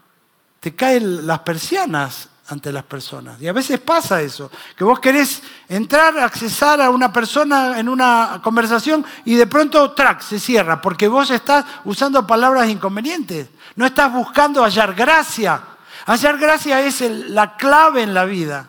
te 0.60 0.76
caen 0.76 1.26
las 1.26 1.40
persianas 1.40 2.28
ante 2.50 2.72
las 2.72 2.84
personas. 2.84 3.42
Y 3.42 3.48
a 3.48 3.54
veces 3.54 3.80
pasa 3.80 4.22
eso, 4.22 4.50
que 4.76 4.84
vos 4.84 5.00
querés 5.00 5.42
entrar, 5.68 6.18
accesar 6.18 6.82
a 6.82 6.90
una 6.90 7.12
persona 7.12 7.80
en 7.80 7.90
una 7.90 8.40
conversación 8.44 9.06
y 9.26 9.36
de 9.36 9.48
pronto, 9.48 9.92
track, 9.92 10.22
se 10.22 10.40
cierra, 10.40 10.82
porque 10.82 11.08
vos 11.08 11.30
estás 11.30 11.66
usando 11.86 12.26
palabras 12.26 12.70
inconvenientes. 12.70 13.50
No 13.76 13.86
estás 13.86 14.12
buscando 14.12 14.64
hallar 14.64 14.94
gracia. 14.94 15.62
Hallar 16.06 16.38
gracia 16.38 16.82
es 16.82 17.02
la 17.02 17.58
clave 17.58 18.04
en 18.04 18.14
la 18.14 18.26
vida. 18.26 18.68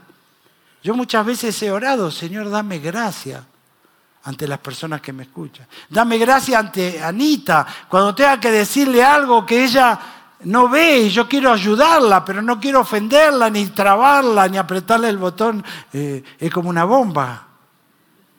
Yo 0.82 0.94
muchas 0.94 1.24
veces 1.24 1.62
he 1.62 1.70
orado, 1.70 2.10
Señor, 2.10 2.50
dame 2.50 2.78
gracia 2.78 3.44
ante 4.24 4.48
las 4.48 4.58
personas 4.58 5.00
que 5.00 5.12
me 5.12 5.22
escuchan. 5.22 5.66
Dame 5.88 6.18
gracia 6.18 6.58
ante 6.58 7.02
Anita, 7.02 7.66
cuando 7.88 8.14
tenga 8.14 8.38
que 8.40 8.50
decirle 8.50 9.02
algo 9.02 9.46
que 9.46 9.64
ella 9.64 9.98
no 10.44 10.68
ve 10.68 10.98
y 11.00 11.10
yo 11.10 11.28
quiero 11.28 11.52
ayudarla, 11.52 12.24
pero 12.24 12.42
no 12.42 12.60
quiero 12.60 12.80
ofenderla, 12.80 13.50
ni 13.50 13.66
trabarla, 13.66 14.48
ni 14.48 14.56
apretarle 14.56 15.08
el 15.08 15.18
botón. 15.18 15.64
Eh, 15.92 16.22
es 16.38 16.50
como 16.50 16.70
una 16.70 16.84
bomba. 16.84 17.46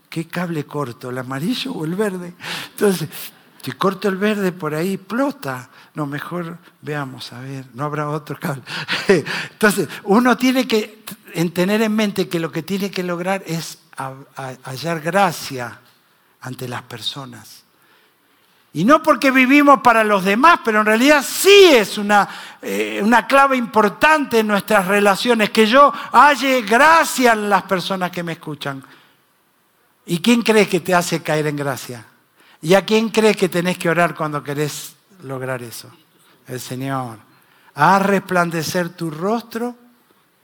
¿Qué 0.09 0.25
cable 0.27 0.65
corto, 0.65 1.09
el 1.09 1.17
amarillo 1.17 1.73
o 1.73 1.85
el 1.85 1.95
verde? 1.95 2.33
Entonces, 2.71 3.09
si 3.61 3.71
corto 3.73 4.07
el 4.07 4.15
verde 4.15 4.51
por 4.51 4.73
ahí, 4.73 4.93
explota. 4.93 5.69
No, 5.93 6.05
mejor 6.05 6.57
veamos, 6.81 7.31
a 7.33 7.41
ver, 7.41 7.65
no 7.73 7.83
habrá 7.83 8.09
otro 8.09 8.39
cable. 8.39 8.63
Entonces, 9.51 9.87
uno 10.05 10.37
tiene 10.37 10.67
que 10.67 11.03
tener 11.53 11.81
en 11.81 11.95
mente 11.95 12.27
que 12.27 12.39
lo 12.39 12.51
que 12.51 12.63
tiene 12.63 12.89
que 12.89 13.03
lograr 13.03 13.43
es 13.45 13.79
hallar 14.63 15.01
gracia 15.01 15.79
ante 16.41 16.67
las 16.67 16.83
personas. 16.83 17.58
Y 18.73 18.85
no 18.85 19.01
porque 19.01 19.31
vivimos 19.31 19.81
para 19.81 20.03
los 20.03 20.23
demás, 20.23 20.59
pero 20.63 20.81
en 20.81 20.85
realidad 20.85 21.25
sí 21.27 21.65
es 21.71 21.97
una, 21.97 22.29
eh, 22.61 22.99
una 23.03 23.25
clave 23.25 23.57
importante 23.57 24.39
en 24.39 24.47
nuestras 24.47 24.87
relaciones, 24.87 25.49
que 25.49 25.65
yo 25.65 25.91
halle 26.11 26.61
gracia 26.61 27.33
en 27.33 27.49
las 27.49 27.63
personas 27.63 28.11
que 28.11 28.21
me 28.21 28.33
escuchan. 28.33 28.83
¿Y 30.05 30.19
quién 30.19 30.43
cree 30.43 30.67
que 30.67 30.79
te 30.79 30.93
hace 30.93 31.21
caer 31.23 31.47
en 31.47 31.55
gracia? 31.55 32.05
¿Y 32.61 32.73
a 32.73 32.85
quién 32.85 33.09
cree 33.09 33.35
que 33.35 33.49
tenés 33.49 33.77
que 33.77 33.89
orar 33.89 34.15
cuando 34.15 34.43
querés 34.43 34.95
lograr 35.23 35.63
eso? 35.63 35.89
El 36.47 36.59
Señor. 36.59 37.19
Haz 37.73 38.05
resplandecer 38.05 38.89
tu 38.89 39.09
rostro 39.09 39.75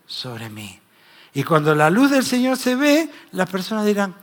sobre 0.05 0.49
mí. 0.49 0.79
Y 1.33 1.43
cuando 1.43 1.75
la 1.75 1.89
luz 1.89 2.11
del 2.11 2.23
Señor 2.23 2.57
se 2.57 2.75
ve, 2.75 3.11
las 3.31 3.49
personas 3.49 3.85
dirán, 3.85 4.15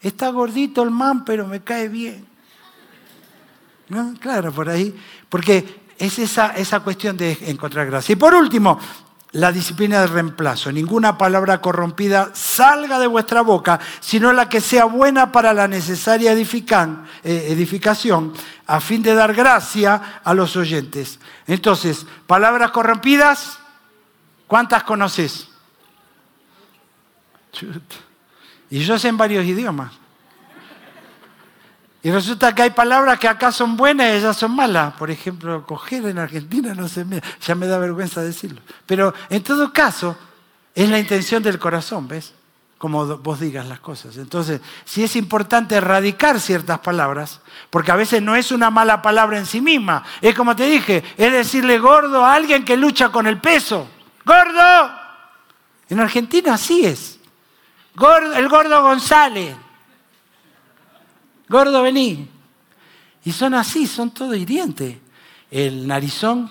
está 0.00 0.30
gordito 0.30 0.82
el 0.82 0.90
man, 0.90 1.24
pero 1.24 1.46
me 1.46 1.60
cae 1.60 1.88
bien. 1.88 2.27
Claro, 4.20 4.52
por 4.52 4.68
ahí. 4.68 4.94
Porque 5.28 5.80
es 5.98 6.18
esa, 6.18 6.48
esa 6.56 6.80
cuestión 6.80 7.16
de 7.16 7.36
encontrar 7.42 7.86
gracia. 7.86 8.12
Y 8.12 8.16
por 8.16 8.34
último, 8.34 8.78
la 9.32 9.52
disciplina 9.52 10.00
de 10.00 10.06
reemplazo. 10.06 10.72
Ninguna 10.72 11.18
palabra 11.18 11.60
corrompida 11.60 12.30
salga 12.34 12.98
de 12.98 13.06
vuestra 13.06 13.42
boca, 13.42 13.78
sino 14.00 14.32
la 14.32 14.48
que 14.48 14.60
sea 14.60 14.84
buena 14.86 15.32
para 15.32 15.52
la 15.52 15.68
necesaria 15.68 16.32
eh, 16.32 16.36
edificación, 17.24 18.32
a 18.66 18.80
fin 18.80 19.02
de 19.02 19.14
dar 19.14 19.34
gracia 19.34 20.20
a 20.24 20.34
los 20.34 20.56
oyentes. 20.56 21.18
Entonces, 21.46 22.06
palabras 22.26 22.70
corrompidas, 22.70 23.58
¿cuántas 24.46 24.82
conoces? 24.84 25.48
Y 28.70 28.80
yo 28.80 28.98
sé 28.98 29.08
en 29.08 29.16
varios 29.16 29.44
idiomas. 29.44 29.92
Y 32.02 32.10
resulta 32.10 32.54
que 32.54 32.62
hay 32.62 32.70
palabras 32.70 33.18
que 33.18 33.26
acá 33.26 33.50
son 33.50 33.76
buenas 33.76 34.08
y 34.08 34.18
ellas 34.18 34.36
son 34.36 34.54
malas. 34.54 34.94
Por 34.94 35.10
ejemplo, 35.10 35.66
coger 35.66 36.06
en 36.06 36.18
Argentina 36.18 36.74
no 36.74 36.88
se 36.88 37.04
me, 37.04 37.20
ya 37.40 37.54
me 37.54 37.66
da 37.66 37.78
vergüenza 37.78 38.22
decirlo. 38.22 38.60
Pero 38.86 39.12
en 39.28 39.42
todo 39.42 39.72
caso, 39.72 40.16
es 40.74 40.88
la 40.88 41.00
intención 41.00 41.42
del 41.42 41.58
corazón, 41.58 42.06
¿ves? 42.06 42.34
Como 42.78 43.04
vos 43.18 43.40
digas 43.40 43.66
las 43.66 43.80
cosas. 43.80 44.16
Entonces, 44.16 44.60
si 44.84 45.02
es 45.02 45.16
importante 45.16 45.74
erradicar 45.74 46.38
ciertas 46.38 46.78
palabras, 46.78 47.40
porque 47.68 47.90
a 47.90 47.96
veces 47.96 48.22
no 48.22 48.36
es 48.36 48.52
una 48.52 48.70
mala 48.70 49.02
palabra 49.02 49.36
en 49.36 49.46
sí 49.46 49.60
misma. 49.60 50.04
Es 50.20 50.36
como 50.36 50.54
te 50.54 50.66
dije, 50.66 51.02
es 51.16 51.32
decirle 51.32 51.80
gordo 51.80 52.24
a 52.24 52.34
alguien 52.34 52.64
que 52.64 52.76
lucha 52.76 53.08
con 53.08 53.26
el 53.26 53.40
peso. 53.40 53.88
¡Gordo! 54.24 54.92
En 55.88 55.98
Argentina 55.98 56.54
así 56.54 56.86
es. 56.86 57.18
el 58.36 58.48
gordo 58.48 58.82
González. 58.82 59.56
Gordo, 61.48 61.82
vení. 61.82 62.28
Y 63.24 63.32
son 63.32 63.54
así, 63.54 63.86
son 63.86 64.10
todo 64.10 64.34
hirientes. 64.34 64.96
El 65.50 65.86
narizón, 65.86 66.50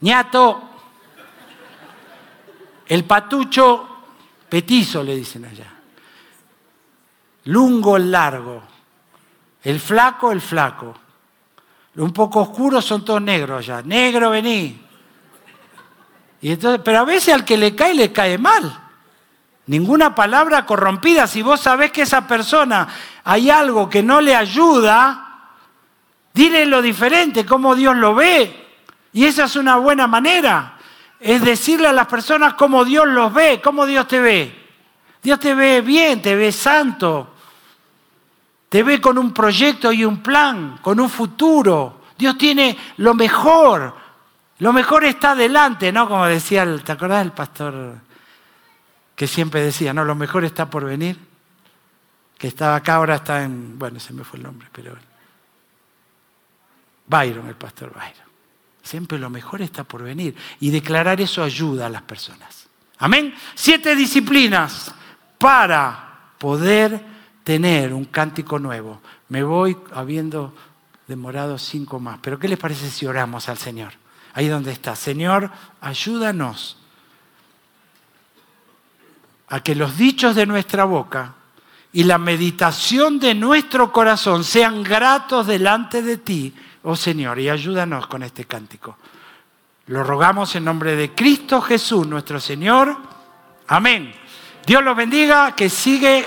ñato. 0.00 0.70
El 2.86 3.04
patucho, 3.04 3.88
petizo 4.48 5.02
le 5.02 5.16
dicen 5.16 5.44
allá. 5.44 5.72
Lungo, 7.44 7.96
el 7.96 8.10
largo. 8.10 8.62
El 9.62 9.80
flaco, 9.80 10.32
el 10.32 10.40
flaco. 10.40 10.94
Un 11.96 12.12
poco 12.12 12.40
oscuro 12.40 12.82
son 12.82 13.04
todos 13.04 13.22
negros 13.22 13.58
allá. 13.58 13.82
Negro, 13.82 14.30
vení. 14.30 14.80
Y 16.42 16.52
entonces, 16.52 16.80
pero 16.84 17.00
a 17.00 17.04
veces 17.04 17.32
al 17.32 17.44
que 17.44 17.56
le 17.56 17.74
cae, 17.74 17.94
le 17.94 18.12
cae 18.12 18.36
mal. 18.36 18.83
Ninguna 19.66 20.14
palabra 20.14 20.66
corrompida. 20.66 21.26
Si 21.26 21.42
vos 21.42 21.60
sabés 21.60 21.90
que 21.90 22.02
esa 22.02 22.26
persona 22.26 22.86
hay 23.24 23.50
algo 23.50 23.88
que 23.88 24.02
no 24.02 24.20
le 24.20 24.36
ayuda, 24.36 25.48
dile 26.34 26.66
lo 26.66 26.82
diferente, 26.82 27.46
cómo 27.46 27.74
Dios 27.74 27.96
lo 27.96 28.14
ve. 28.14 28.66
Y 29.12 29.24
esa 29.24 29.44
es 29.44 29.56
una 29.56 29.76
buena 29.76 30.06
manera. 30.06 30.74
Es 31.18 31.42
decirle 31.42 31.88
a 31.88 31.92
las 31.92 32.06
personas 32.06 32.54
cómo 32.54 32.84
Dios 32.84 33.06
los 33.06 33.32
ve, 33.32 33.60
cómo 33.62 33.86
Dios 33.86 34.06
te 34.06 34.20
ve. 34.20 34.64
Dios 35.22 35.40
te 35.40 35.54
ve 35.54 35.80
bien, 35.80 36.20
te 36.20 36.34
ve 36.34 36.52
santo. 36.52 37.30
Te 38.68 38.82
ve 38.82 39.00
con 39.00 39.16
un 39.16 39.32
proyecto 39.32 39.92
y 39.92 40.04
un 40.04 40.22
plan, 40.22 40.78
con 40.82 41.00
un 41.00 41.08
futuro. 41.08 42.02
Dios 42.18 42.36
tiene 42.36 42.76
lo 42.98 43.14
mejor. 43.14 43.94
Lo 44.58 44.72
mejor 44.72 45.04
está 45.04 45.30
adelante, 45.30 45.90
¿no? 45.90 46.06
Como 46.06 46.26
decía, 46.26 46.66
¿te 46.84 46.92
acordás 46.92 47.20
del 47.20 47.32
pastor 47.32 47.94
que 49.14 49.26
siempre 49.26 49.62
decía, 49.62 49.92
no, 49.92 50.04
lo 50.04 50.14
mejor 50.14 50.44
está 50.44 50.68
por 50.68 50.84
venir? 50.84 51.18
Que 52.38 52.48
estaba 52.48 52.76
acá, 52.76 52.96
ahora 52.96 53.16
está 53.16 53.44
en, 53.44 53.78
bueno, 53.78 54.00
se 54.00 54.12
me 54.12 54.24
fue 54.24 54.38
el 54.38 54.44
nombre, 54.44 54.68
pero... 54.72 54.96
Byron, 57.06 57.48
el 57.48 57.54
pastor 57.54 57.92
Byron. 57.92 58.24
Siempre 58.82 59.18
lo 59.18 59.30
mejor 59.30 59.62
está 59.62 59.84
por 59.84 60.02
venir. 60.02 60.34
Y 60.60 60.70
declarar 60.70 61.20
eso 61.20 61.42
ayuda 61.42 61.86
a 61.86 61.90
las 61.90 62.02
personas. 62.02 62.66
Amén. 62.98 63.34
Siete 63.54 63.94
disciplinas 63.94 64.92
para 65.38 66.32
poder 66.38 67.00
tener 67.42 67.92
un 67.92 68.06
cántico 68.06 68.58
nuevo. 68.58 69.00
Me 69.28 69.42
voy 69.42 69.76
habiendo 69.92 70.54
demorado 71.06 71.58
cinco 71.58 72.00
más. 72.00 72.18
Pero 72.20 72.38
¿qué 72.38 72.48
les 72.48 72.58
parece 72.58 72.90
si 72.90 73.06
oramos 73.06 73.48
al 73.48 73.58
Señor? 73.58 73.92
Ahí 74.34 74.48
donde 74.48 74.72
está. 74.72 74.96
Señor, 74.96 75.50
ayúdanos 75.80 76.78
a 79.54 79.62
que 79.62 79.76
los 79.76 79.96
dichos 79.96 80.34
de 80.34 80.46
nuestra 80.46 80.84
boca 80.84 81.34
y 81.92 82.02
la 82.02 82.18
meditación 82.18 83.20
de 83.20 83.36
nuestro 83.36 83.92
corazón 83.92 84.42
sean 84.42 84.82
gratos 84.82 85.46
delante 85.46 86.02
de 86.02 86.16
ti, 86.16 86.52
oh 86.82 86.96
Señor, 86.96 87.38
y 87.38 87.48
ayúdanos 87.48 88.08
con 88.08 88.24
este 88.24 88.46
cántico. 88.46 88.98
Lo 89.86 90.02
rogamos 90.02 90.56
en 90.56 90.64
nombre 90.64 90.96
de 90.96 91.12
Cristo 91.12 91.60
Jesús, 91.60 92.04
nuestro 92.04 92.40
Señor. 92.40 92.96
Amén. 93.68 94.12
Dios 94.66 94.82
los 94.82 94.96
bendiga, 94.96 95.54
que 95.54 95.70
sigue 95.70 96.26